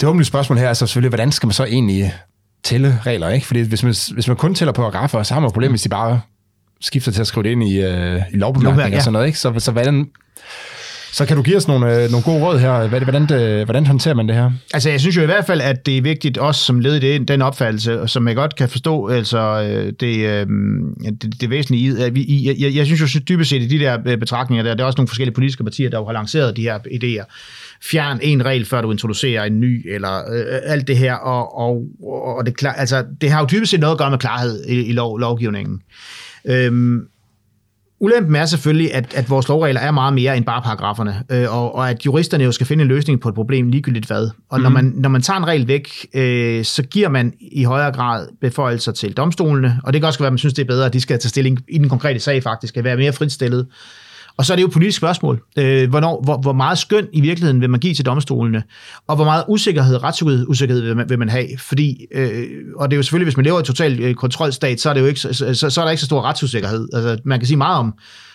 [0.01, 2.15] Det åbne spørgsmål her er så selvfølgelig, hvordan skal man så egentlig
[2.63, 3.47] tælle regler, ikke?
[3.47, 5.89] Fordi hvis man, hvis man kun tæller paragrafer, så har man et problem, hvis de
[5.89, 6.21] bare
[6.81, 8.97] skifter til at skrive det ind i, uh, i lovbemærkninger ja.
[8.97, 9.39] og sådan noget, ikke?
[9.39, 10.11] Så, så hvordan,
[11.15, 12.89] så kan du give os nogle, øh, nogle gode råd her.
[12.89, 14.51] Hvordan, det, hvordan håndterer man det her?
[14.75, 16.99] Altså, jeg synes jo i hvert fald, at det er vigtigt, også som led i
[16.99, 20.47] det, den opfattelse, som jeg godt kan forstå, altså øh, det, øh,
[21.23, 23.79] det, det væsentlige i, at vi, jeg, jeg, jeg synes jo dybest set i de
[23.79, 26.57] der øh, betragtninger, der, der er også nogle forskellige politiske partier, der jo har lanceret
[26.57, 27.25] de her idéer.
[27.83, 31.83] Fjern en regel, før du introducerer en ny, eller øh, alt det her, og, og,
[32.37, 34.85] og det, klar, altså, det har jo dybest set noget at gøre med klarhed i,
[34.85, 35.81] i lov, lovgivningen.
[36.45, 37.01] Øhm,
[38.01, 41.75] Ulempen er selvfølgelig, at, at vores lovregler er meget mere end bare paragraferne, øh, og,
[41.75, 44.31] og at juristerne jo skal finde en løsning på et problem ligegyldigt hvad.
[44.51, 44.63] Og mm.
[44.63, 44.75] når, mhm.
[44.75, 48.93] man, når man tager en regel væk, øh, så giver man i højere grad beføjelser
[48.93, 51.01] til domstolene, og det kan også være, at man synes, det er bedre, at de
[51.01, 53.67] skal tage stilling i den konkrete sag faktisk, at være mere fritstillet.
[54.37, 55.43] Og så er det jo et politisk spørgsmål.
[55.59, 58.63] Øh, hvornår, hvor, hvor meget skøn i virkeligheden vil man give til domstolene,
[59.07, 61.47] og hvor meget usikkerhed, retsusikkerhed vil man, vil man have?
[61.59, 64.91] Fordi, øh, og det er jo selvfølgelig, hvis man lever i total øh, kontrolstat, så
[64.91, 66.89] er, det jo ikke, så, så, så er der ikke så stor retsusikkerhed.
[66.93, 67.95] Altså, man kan sige meget om,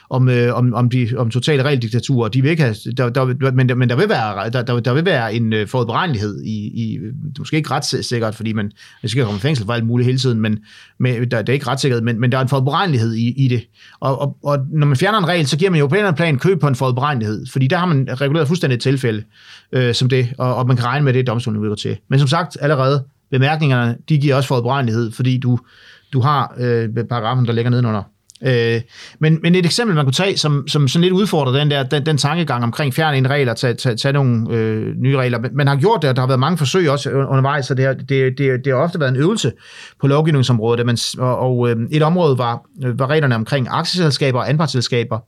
[0.10, 2.30] om, øh, om, om, de, om totale regeldiktaturer.
[2.30, 4.94] De vil ikke have, der, der, men, der, men der vil være, der, der, der
[4.94, 7.00] vil være en øh, forudberegnelighed i, i,
[7.40, 8.72] måske ikke retssikkert, fordi man
[9.06, 10.60] skal komme i fængsel for alt muligt hele tiden, men
[11.00, 13.68] med, der, der er ikke retssikkerhed, men, men der er en forudberegnelighed i, i det.
[14.00, 16.08] Og, og, og når man fjerner en regel, så giver man jo på en eller
[16.08, 19.24] anden plan køb på en forudberegnelighed, fordi der har man reguleret fuldstændig et tilfælde
[19.72, 21.98] øh, som det, og, og man kan regne med det, domstolen vil gå til.
[22.10, 25.60] Men som sagt, allerede bemærkningerne, de giver også forudberegnelighed, fordi du,
[26.14, 28.04] du har øh, paragrafen, der ligger nedenunder.
[28.46, 28.82] Øh,
[29.20, 32.06] men, men et eksempel, man kunne tage, som, som sådan lidt udfordrer den der den,
[32.06, 35.40] den tankegang omkring fjerne en regler, tage, tage, tage nogle øh, nye regler.
[35.54, 37.94] Man har gjort det, og der har været mange forsøg også undervejs, så det har,
[37.94, 39.52] det, det, det har ofte været en øvelse
[40.02, 44.50] på lovgivningsområdet, man, og, og øh, et område var, øh, var reglerne omkring aktieselskaber og
[44.50, 45.20] anpartsselskaber,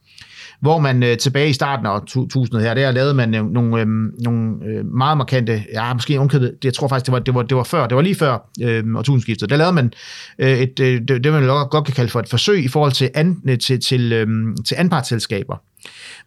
[0.62, 3.88] hvor man øh, tilbage i starten af 1000 her, der lavede man øh, nogle, øh,
[4.24, 7.58] nogle øh, meget markante, ja, måske omkøbet, jeg tror faktisk, det var, det var, det
[7.58, 9.94] var før, det var lige før øh, årtusindskiftet, der lavede man
[10.40, 13.10] øh, et, øh, det, det, man godt kan kalde for et forsøg i forhold til,
[13.14, 14.28] an, øh, til, til, øh,
[14.66, 15.56] til anpartsselskaber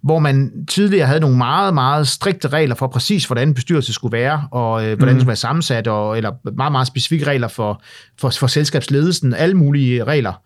[0.03, 4.13] hvor man tidligere havde nogle meget, meget strikte regler for præcis, hvordan en bestyrelse skulle
[4.13, 7.83] være, og øh, hvordan den skulle være sammensat, og, eller meget, meget specifikke regler for,
[8.21, 10.43] for, for selskabsledelsen, alle mulige regler.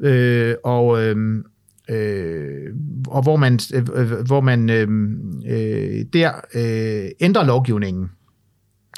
[0.00, 1.44] Øh, og, øh,
[1.90, 2.74] øh,
[3.06, 4.88] og hvor man, øh, hvor man øh,
[5.48, 8.10] øh, der øh, ændrer lovgivningen.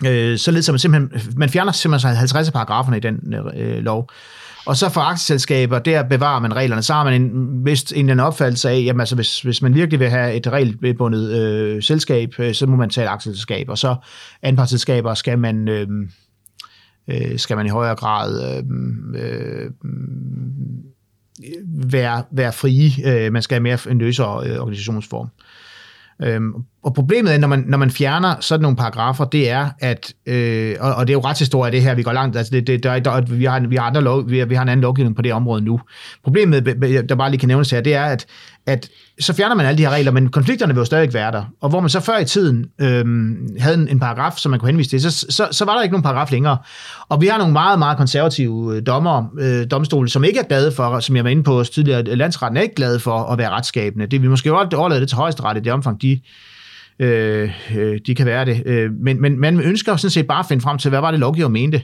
[0.07, 4.09] Øh, således at man simpelthen, man fjerner simpelthen 50 paragraferne i den øh, lov.
[4.67, 6.83] Og så for aktieselskaber, der bevarer man reglerne.
[6.83, 9.75] Så har man en, vist en eller anden opfattelse af, jamen altså, hvis, hvis man
[9.75, 13.69] virkelig vil have et regelbundet øh, selskab, øh, så må man tage et aktieselskab.
[13.69, 13.97] Og så
[14.43, 15.69] anpartsselskaber skal man...
[15.69, 15.87] Øh,
[17.09, 18.65] øh, skal man i højere grad øh,
[19.23, 19.71] øh,
[21.67, 22.91] være, være frie.
[23.05, 25.29] Øh, man skal have mere en løsere øh, organisationsform.
[26.23, 26.53] Øhm,
[26.83, 30.77] og problemet er, når man, når man fjerner sådan nogle paragrafer, det er, at, øh,
[30.81, 32.99] og, og det er jo retshistorie det her, vi går langt, altså det, det, der,
[32.99, 35.23] der, vi, har, vi, har andre lov, vi, har, vi har en anden lovgivning på
[35.23, 35.81] det område nu.
[36.25, 36.67] Problemet,
[37.09, 38.27] der bare lige kan nævnes her, det er, at,
[38.67, 38.89] at
[39.23, 41.45] så fjerner man alle de her regler, men konflikterne vil jo stadig være der.
[41.61, 44.69] Og hvor man så før i tiden øhm, havde en, en paragraf, som man kunne
[44.69, 46.59] henvise til, så, så, så var der ikke nogen paragraf længere.
[47.09, 50.73] Og vi har nogle meget, meget konservative øh, dommer, øh, domstole, som ikke er glade
[50.73, 54.07] for, som jeg var inde på tidligere, landsretten er ikke glade for at være retsskabende.
[54.07, 56.21] Det vi måske godt overlade det til højesteret i det omfang, de
[56.99, 58.63] Øh, øh de kan være det.
[58.67, 61.21] Øh, men, men man ønsker sådan set bare at finde frem til, hvad var det
[61.21, 61.83] lovgiver mente.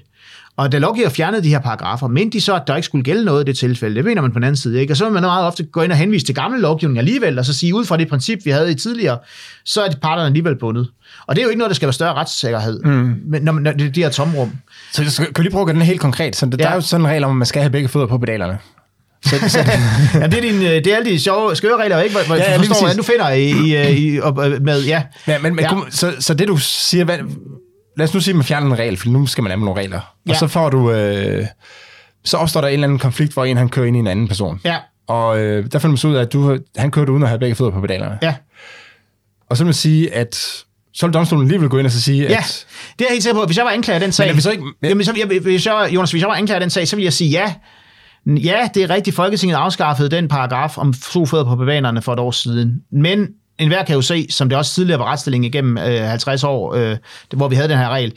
[0.58, 3.24] Og da lovgiver fjernede de her paragrafer, mente de så, at der ikke skulle gælde
[3.24, 3.96] noget i det tilfælde.
[3.96, 4.80] Det mener man på den anden side.
[4.80, 4.92] Ikke?
[4.92, 7.44] Og så vil man meget ofte gå ind og henvise til gamle lovgivning alligevel, og
[7.44, 9.18] så sige, ud fra det princip, vi havde i tidligere,
[9.64, 10.88] så er de parterne alligevel bundet.
[11.26, 13.20] Og det er jo ikke noget, der skal være større retssikkerhed, mm.
[13.26, 14.52] men når, når det er de her tomrum.
[14.92, 16.36] Så kan du lige prøve at gøre den helt konkret?
[16.36, 16.64] Så der, ja.
[16.64, 18.58] der er jo sådan en regel om, at man skal have begge fødder på pedalerne.
[19.24, 19.58] Så, så,
[20.14, 22.18] ja, det er, din, det er alle de sjove, skøre regler, ikke?
[22.26, 25.02] Hvor, ja, ja, du forstår, hvordan du finder i, i, i, op, med, ja.
[25.26, 25.70] ja men, men ja.
[25.90, 27.18] Så, så det du siger, hvad,
[27.98, 29.80] lad os nu sige, at man fjerner en regel, for nu skal man have nogle
[29.80, 30.00] regler.
[30.26, 30.30] Ja.
[30.30, 31.46] Og så får du, øh,
[32.24, 34.28] så opstår der en eller anden konflikt, hvor en han kører ind i en anden
[34.28, 34.60] person.
[34.64, 34.76] Ja.
[35.08, 37.38] Og øh, der finder man så ud af, at du, han kørte uden at have
[37.38, 38.18] begge fødder på pedalerne.
[38.22, 38.34] Ja.
[39.50, 40.34] Og så vil man sige, at
[40.94, 42.66] så vil domstolen alligevel gå ind og så sige, ja, at...
[42.98, 43.46] det er jeg helt sikker på.
[43.46, 44.32] Hvis jeg var anklaget af den sag...
[44.32, 44.88] Men, så ikke, ja.
[44.88, 47.02] jamen, så, jeg, hvis jeg, Jonas, hvis jeg var anklaget af den sag, så vil
[47.02, 47.54] jeg sige ja.
[48.26, 49.16] Ja, det er rigtigt.
[49.16, 52.82] Folketinget afskaffede den paragraf om to fødder på bevanerne for et år siden.
[52.92, 53.28] Men
[53.58, 56.96] enhver kan jo se, som det også tidligere var retstilling igennem øh, 50 år, øh,
[57.36, 58.12] hvor vi havde den her regel,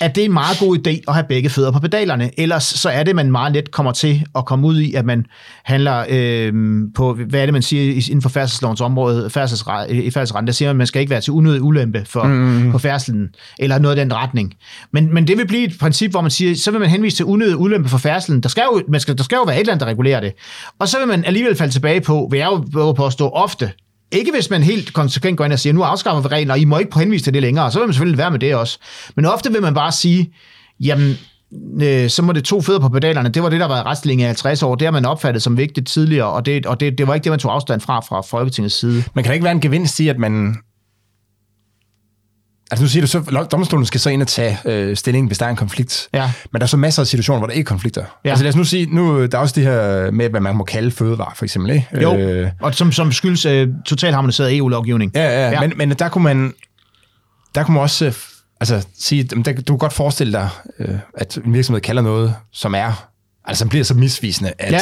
[0.00, 2.40] at det er en meget god idé at have begge fødder på pedalerne.
[2.40, 5.26] Ellers så er det, man meget let kommer til at komme ud i, at man
[5.64, 6.52] handler øh,
[6.94, 10.68] på, hvad er det, man siger inden for færdselslovens område, færdselsret, i færdselsretten, der siger
[10.68, 12.72] man, at man skal ikke være til unødig ulempe for, mm.
[12.72, 13.28] på færdselen,
[13.58, 14.54] eller noget af den retning.
[14.90, 17.24] Men, men det vil blive et princip, hvor man siger, så vil man henvise til
[17.24, 18.40] unødig ulempe for færdselen.
[18.40, 20.32] Der skal, jo, man skal, der skal jo være et eller andet, der regulerer det.
[20.78, 23.72] Og så vil man alligevel falde tilbage på, vil jeg jo påstå ofte,
[24.12, 26.64] ikke hvis man helt konsekvent går ind og siger, nu afskaffer vi reglen, og I
[26.64, 28.78] må ikke på henvise til det længere, så vil man selvfølgelig være med det også.
[29.16, 30.32] Men ofte vil man bare sige,
[30.80, 31.16] jamen,
[31.82, 33.28] øh, så må det to fødder på pedalerne.
[33.28, 34.74] Det var det, der var retslinje i 50 år.
[34.74, 37.32] Det har man opfattet som vigtigt tidligere, og det, og det, det var ikke det,
[37.32, 39.04] man tog afstand fra fra Folketingets side.
[39.14, 40.56] Man kan ikke være en gevinst i, at man
[42.72, 45.46] Altså nu siger du så, domstolen skal så ind og tage øh, stilling, hvis der
[45.46, 46.08] er en konflikt.
[46.14, 46.32] Ja.
[46.52, 48.04] Men der er så masser af situationer, hvor der ikke er konflikter.
[48.24, 48.30] Ja.
[48.30, 50.64] Altså lad os nu sige, nu, der er også det her med, hvad man må
[50.64, 51.74] kalde fødevare, for eksempel.
[51.74, 51.86] Ikke?
[52.02, 55.12] Jo, øh, og som, som skyldes øh, totalt harmoniseret EU-lovgivning.
[55.14, 55.60] Ja, ja, ja.
[55.60, 56.54] Men, men der kunne man,
[57.54, 58.12] der kunne man også øh,
[58.60, 60.48] altså, sige, der, du kan godt forestille dig,
[60.78, 63.08] øh, at en virksomhed kalder noget, som er
[63.44, 64.80] altså som bliver så misvisende, at, ja.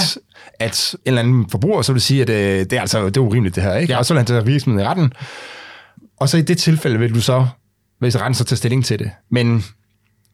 [0.58, 3.20] at en eller anden forbruger så vil sige, at øh, det er altså det er
[3.20, 3.92] urimeligt det her, ikke?
[3.92, 3.98] Ja.
[3.98, 5.12] Og så vil han tage virksomheden i retten.
[6.20, 7.46] Og så i det tilfælde vil du så
[8.00, 9.10] hvis retten så tager stilling til det.
[9.30, 9.64] Men,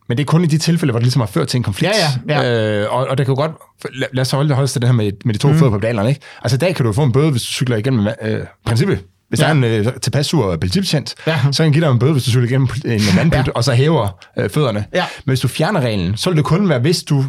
[0.08, 1.94] men det er kun i de tilfælde, hvor det ligesom har ført til en konflikt.
[2.28, 2.42] Ja, ja.
[2.42, 2.82] ja.
[2.82, 3.52] Øh, og, og det kan jo godt...
[3.94, 5.58] Lad, lad os holde, holde til det her med, med de to mm.
[5.58, 6.20] fødder på pedalerne, ikke?
[6.42, 9.04] Altså i dag kan du få en bøde, hvis du cykler igennem øh, princippet.
[9.28, 9.44] Hvis ja.
[9.44, 11.38] der er en øh, tilpas sur politibetjent, ja.
[11.52, 13.52] så kan han give dig en bøde, hvis du cykler igennem en vandpyt, ja.
[13.54, 14.08] og så hæver
[14.38, 14.84] øh, fødderne.
[14.94, 15.04] Ja.
[15.24, 17.24] Men hvis du fjerner reglen, så vil det kun være, hvis du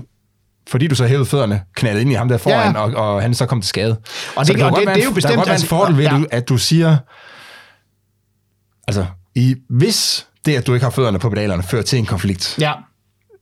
[0.69, 2.81] fordi du så hævede fødderne, knaldet ind i ham der foran, ja.
[2.81, 3.91] og, og han så kom til skade.
[3.91, 3.99] Og
[4.37, 5.23] det, så det, og det, det er jo bestemt...
[5.23, 6.23] Der kan godt være en fordel ved, ja.
[6.31, 6.97] at du siger,
[8.87, 12.57] altså, i, hvis det, at du ikke har fødderne på pedalerne, fører til en konflikt.
[12.61, 12.71] Ja.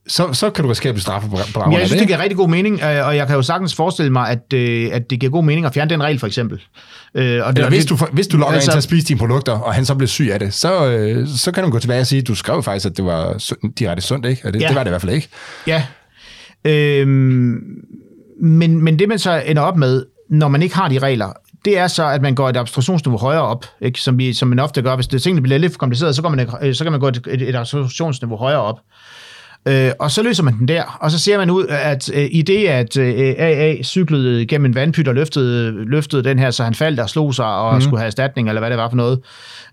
[0.08, 2.08] Så, så kan du risikere at blive straffet på, på ja, Jeg synes, det.
[2.08, 5.10] giver rigtig god mening, øh, og jeg kan jo sagtens forestille mig, at, øh, at
[5.10, 6.62] det giver god mening at fjerne den regel, for eksempel.
[7.14, 9.18] Øh, og Eller det, hvis, du, hvis du lokker altså, en til at spise dine
[9.18, 12.06] produkter, og han så bliver syg af det, så, så kan du gå tilbage og
[12.06, 13.42] sige, at du skrev faktisk, at det var
[13.78, 14.42] direkte sundt, ikke?
[14.46, 14.68] Og det, ja.
[14.68, 15.28] det var det i hvert fald ikke.
[15.66, 15.82] Ja.
[16.64, 17.58] Øhm,
[18.42, 21.32] men, men det man så ender op med, når man ikke har de regler,
[21.66, 24.00] det er så, at man går et abstraktionsniveau højere op, ikke?
[24.00, 24.94] Som, vi, som man ofte gør.
[24.94, 27.08] Hvis det tingene bliver lidt for kompliceret, så, går man, øh, så kan man gå
[27.08, 28.80] et, et, et abstraktionsniveau højere op.
[29.68, 32.42] Øh, og så løser man den der, og så ser man ud, at øh, i
[32.42, 36.74] det, at øh, AA cyklede gennem en vandpyt og løftede, løftede den her, så han
[36.74, 37.80] faldt og slog sig og mm.
[37.80, 39.20] skulle have erstatning, eller hvad det var for noget,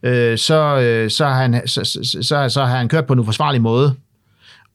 [0.03, 3.19] øh, så, øh, så, har han, så, så, så, så har han kørt på en
[3.19, 3.95] uforsvarlig måde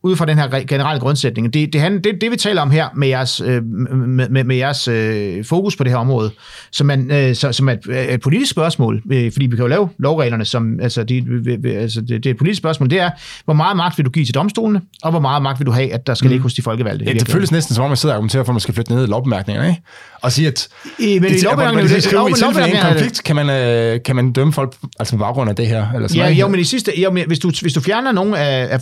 [0.02, 1.54] ud fra den her generelle grundsætning.
[1.54, 4.88] Det, det, det, det vi taler om her med jeres, øh, med, med, med jeres
[4.88, 6.30] øh, fokus på det her område,
[6.70, 9.66] som, man, øh, så, som er et, et politisk spørgsmål, øh, fordi vi kan jo
[9.66, 11.24] lave lovreglerne, som, altså, de,
[11.64, 13.10] altså det, det er et politisk spørgsmål, det er,
[13.44, 15.92] hvor meget magt vil du give til domstolene, og hvor meget magt vil du have,
[15.92, 16.30] at der skal mm.
[16.30, 17.04] ligge hos de folkevalgte?
[17.04, 18.94] Ja, det føles næsten som om, man sidder og argumenterer for, at man skal flytte
[18.94, 19.82] ned i lovbemærkningerne, ikke?
[20.22, 20.68] Og sige, at
[20.98, 24.76] I, men i, lovbemærkningerne, i tilfælde en konflikt, kan man, øh, kan man dømme folk
[24.98, 25.92] altså på baggrund af det her?
[25.94, 28.38] Eller sådan ja, jo, men i sidste, jo, men hvis, du, hvis du fjerner nogle
[28.38, 28.80] af, af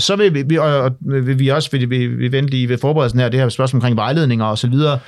[0.00, 3.20] så vil vi, og, og vi, vi også vil, vi, vi vente lige ved forberedelsen
[3.20, 4.98] her, det her spørgsmål omkring vejledninger og så videre.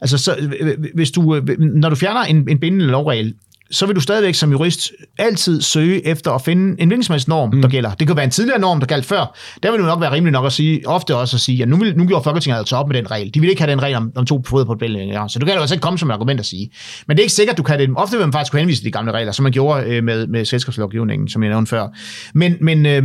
[0.00, 3.34] Altså, så, øh, øh, hvis du, øh, når du fjerner en, en bindende lovregel,
[3.74, 7.62] så vil du stadigvæk som jurist altid søge efter at finde en hvilken norm, mm.
[7.62, 7.94] der gælder.
[7.94, 9.36] Det kan være en tidligere norm, der galt før.
[9.62, 11.76] Der vil du nok være rimelig nok at sige, ofte også at sige, at nu,
[11.76, 13.34] vil, nu gjorde Folketinget altså op med den regel.
[13.34, 15.08] De vil ikke have den regel om, om to fod på bælgen.
[15.08, 15.28] Ja.
[15.28, 16.70] Så du kan altså ikke komme som et argument at sige.
[17.08, 17.90] Men det er ikke sikkert, du kan det.
[17.96, 20.26] Ofte vil man faktisk kunne henvise til de gamle regler, som man gjorde øh, med,
[20.26, 21.88] med selskabslovgivningen, som jeg nævnte før.
[22.34, 23.04] Men, men, øh,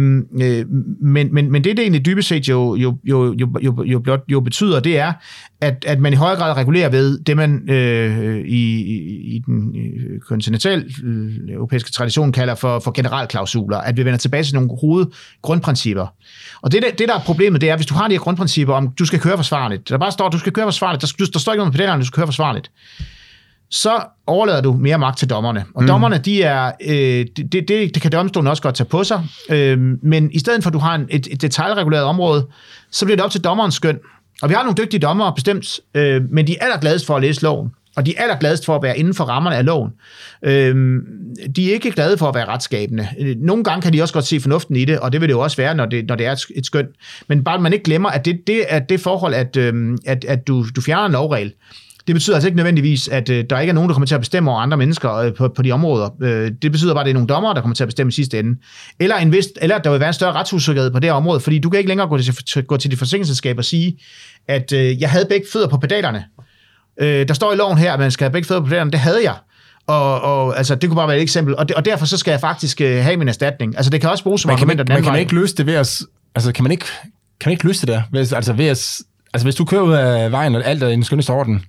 [1.02, 4.20] men, men, men det, det egentlig dybest set jo, jo, jo, jo, jo, jo, blot,
[4.28, 5.14] jo betyder, det er,
[5.62, 9.76] at, at man i højere grad regulerer ved det, man øh, i, i, i den
[9.76, 10.22] øh,
[10.60, 16.08] kontinentale øh, europæiske tradition kalder for, for generalklausuler, at vi vender tilbage til nogle hovedgrundprincipper.
[16.62, 18.92] Og det, det, der er problemet, det er, hvis du har de her grundprincipper om,
[19.00, 21.60] du skal køre forsvarligt, der bare står, du skal køre forsvarligt, der, der står ikke
[21.60, 22.72] noget på pedalerne, du skal køre forsvarligt.
[23.70, 25.66] så overlader du mere magt til dommerne.
[25.76, 25.88] Og mm.
[25.88, 29.80] dommerne, de er, øh, det, det, det kan domstolen også godt tage på sig, øh,
[30.04, 32.48] men i stedet for, at du har en, et, et detaljreguleret område,
[32.92, 34.00] så bliver det op til dommerens skøn.
[34.42, 37.42] Og vi har nogle dygtige dommere bestemt, øh, men de er allergladest for at læse
[37.44, 39.92] loven og de er allergladest for at være inden for rammerne af loven.
[40.44, 41.00] Øhm,
[41.56, 43.08] de er ikke glade for at være retskabende.
[43.38, 45.40] Nogle gange kan de også godt se fornuften i det, og det vil det jo
[45.40, 46.88] også være, når det, når det er et, et skøn.
[47.28, 50.48] Men bare man ikke glemmer, at det, det er det forhold, at, øhm, at, at
[50.48, 51.54] du, du fjerner en lovregel,
[52.08, 54.22] det betyder altså ikke nødvendigvis, at øh, der ikke er nogen, der kommer til at
[54.22, 56.10] bestemme over andre mennesker øh, på, på de områder.
[56.22, 58.12] Øh, det betyder bare, at det er nogle dommere, der kommer til at bestemme i
[58.12, 58.60] sidste ende.
[59.00, 61.60] Eller, en vist, eller der vil være en større retsusikkerhed på det her område, fordi
[61.60, 64.00] du kan ikke længere gå til, gå til de forsikringsselskaber og sige,
[64.48, 66.24] at øh, jeg havde begge fødder på pedalerne.
[67.00, 68.92] Øh, der står i loven her, at man skal have begge fødder på pedalerne.
[68.92, 69.36] Det havde jeg.
[69.88, 71.56] Og, og altså, det kunne bare være et eksempel.
[71.56, 73.76] Og, det, og derfor så skal jeg faktisk øh, have min erstatning.
[73.78, 74.78] Altså, det kan også bruges som argument.
[74.78, 76.02] Men kan man ikke løse det ved at...
[76.36, 76.86] Altså, kan man ikke,
[77.40, 78.02] kan man ikke løse det der?
[78.12, 79.00] Ved, altså, ved at,
[79.34, 81.66] altså, hvis du kører ud af vejen, og alt er i den skønneste orden,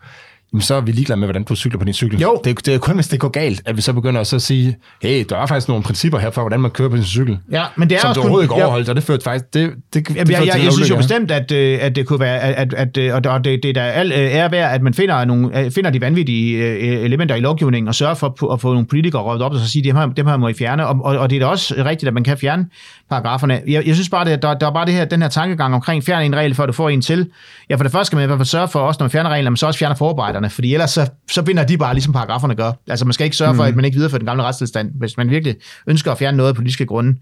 [0.53, 2.20] jamen, så er vi ligeglade med, hvordan du cykler på din cykel.
[2.20, 2.40] Jo.
[2.44, 4.76] Det, det er kun, hvis det går galt, at vi så begynder at så sige,
[5.03, 7.38] hey, der er faktisk nogle principper her for, hvordan man kører på sin cykel.
[7.53, 9.55] Ja, men det er som også du overhovedet ikke overholdt, og det førte faktisk...
[9.55, 12.07] Det, det, Jamen, det jeg, jeg, til jeg synes jo bestemt, at, øh, at det
[12.07, 14.82] kunne være, at, at, at og det, det er da al øh, ære værd, at
[14.82, 18.61] man finder, nogle, øh, finder de vanvittige øh, elementer i lovgivningen og sørger for at
[18.61, 20.86] få nogle politikere rådet op og så sige, dem her, dem her må I fjerne.
[20.86, 22.66] Og, og, og det er da også rigtigt, at man kan fjerne
[23.11, 23.63] paragraferne.
[23.67, 26.05] Jeg, jeg synes bare, at der, der er bare det her, den her tankegang omkring
[26.05, 27.31] fjerne en regel, at du får en til.
[27.71, 29.31] Ja, for det første skal man i hvert fald sørge for, også når man fjerner
[29.31, 32.13] reglerne, at man så også fjerner forarbejderne, fordi ellers så, så binder de bare ligesom
[32.13, 32.73] paragraferne gør.
[32.89, 35.31] Altså man skal ikke sørge for, at man ikke viderefører den gamle retstilstand, hvis man
[35.31, 35.57] virkelig
[35.87, 37.19] ønsker at fjerne noget af politiske grunde.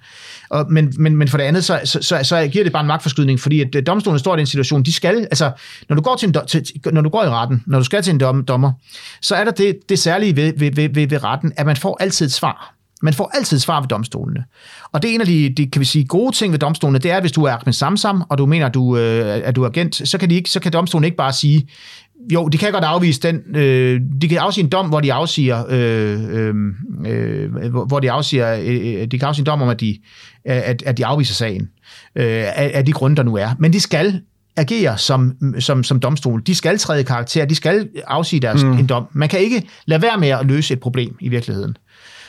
[0.51, 2.87] Og, men, men, men for det andet, så, så, så, så giver det bare en
[2.87, 5.53] magtforskydning, fordi at øh, domstolen står i den situation, de skal, altså
[5.89, 8.03] når du går, til en, do- til, når du går i retten, når du skal
[8.03, 8.73] til en dom, dommer,
[9.23, 11.97] så er der det, det særlige ved, ved, ved, ved, ved retten, at man får
[12.01, 12.78] altid et svar.
[13.03, 14.45] Man får altid svar ved domstolene.
[14.93, 17.11] Og det er en af de, de kan vi sige, gode ting ved domstolene, det
[17.11, 19.63] er, at hvis du er Ahmed Samsam, og du mener, at du, øh, at du
[19.63, 21.69] er agent, så kan, de ikke, så kan domstolen ikke bare sige,
[22.33, 25.65] jo, de kan godt afvise den, øh, de kan afsige en dom, hvor de afsiger,
[25.69, 26.55] øh, øh,
[27.07, 29.99] øh, hvor- de afsiger, øh, de kan afsige en dom om, at de,
[30.45, 31.69] at, at de afviser sagen,
[32.17, 32.25] øh,
[32.57, 33.49] af, af de grunde, der nu er.
[33.59, 34.21] Men de skal
[34.57, 36.43] agere som, som, som domstol.
[36.47, 38.73] De skal træde karakter, de skal afsige deres mm.
[38.73, 39.05] en dom.
[39.13, 41.77] Man kan ikke lade være med at løse et problem i virkeligheden.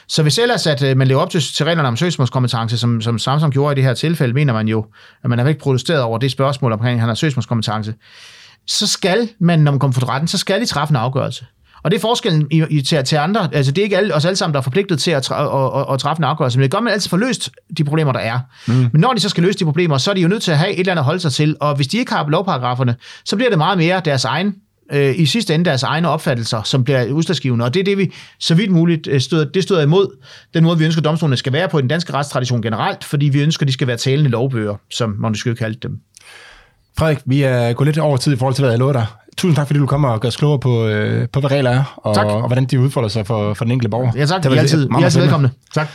[0.09, 3.19] Så hvis ellers, at øh, man lever op til, til reglerne om søgsmålskompetence, som, som
[3.19, 4.85] Samsung gjorde i det her tilfælde, mener man jo,
[5.23, 7.93] at man har ikke protesteret over det spørgsmål omkring, at han har søgsmålskompetence,
[8.67, 11.45] så skal man, når man kommer for retten, så skal de træffe en afgørelse.
[11.83, 13.49] Og det er forskellen i, i, til, til andre.
[13.53, 15.93] Altså, det er ikke alle, os alle sammen, der er forpligtet til at, at, at,
[15.93, 18.39] at træffe en afgørelse, men det gør man altid for løst de problemer, der er.
[18.67, 18.73] Mm.
[18.73, 20.57] Men når de så skal løse de problemer, så er de jo nødt til at
[20.57, 22.95] have et eller andet at holde sig til, og hvis de ikke har lovparagraferne,
[23.25, 24.55] så bliver det meget mere deres egen
[24.93, 27.65] øh, i sidste ende deres egne opfattelser, som bliver udslagsgivende.
[27.65, 30.07] Og det er det, vi så vidt muligt øh, støder, det støder imod
[30.53, 33.41] den måde, vi ønsker, domstolene skal være på i den danske retstradition generelt, fordi vi
[33.41, 35.99] ønsker, de skal være talende lovbøger, som man skulle kalde dem.
[36.97, 39.05] Frederik, vi er gået lidt over tid i forhold til, hvad jeg lovede dig.
[39.37, 41.99] Tusind tak, fordi du kommer og gør os klogere på, øh, på hvad regler er,
[42.03, 42.25] og, Tak.
[42.25, 44.11] og hvordan de udfolder sig for, for den enkelte borger.
[44.15, 44.43] Ja, tak.
[44.43, 45.51] Det er altid, meget er altid velkomne.
[45.73, 45.87] Tak.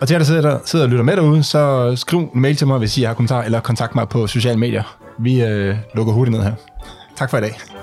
[0.00, 2.56] Og til jer, der sidder, der sidder og lytter med derude, så skriv en mail
[2.56, 4.96] til mig, hvis I har kommentarer, eller kontakt mig på sociale medier.
[5.18, 6.52] Vi øh, lukker hurtigt ned her.
[7.16, 7.73] Tak for i dag.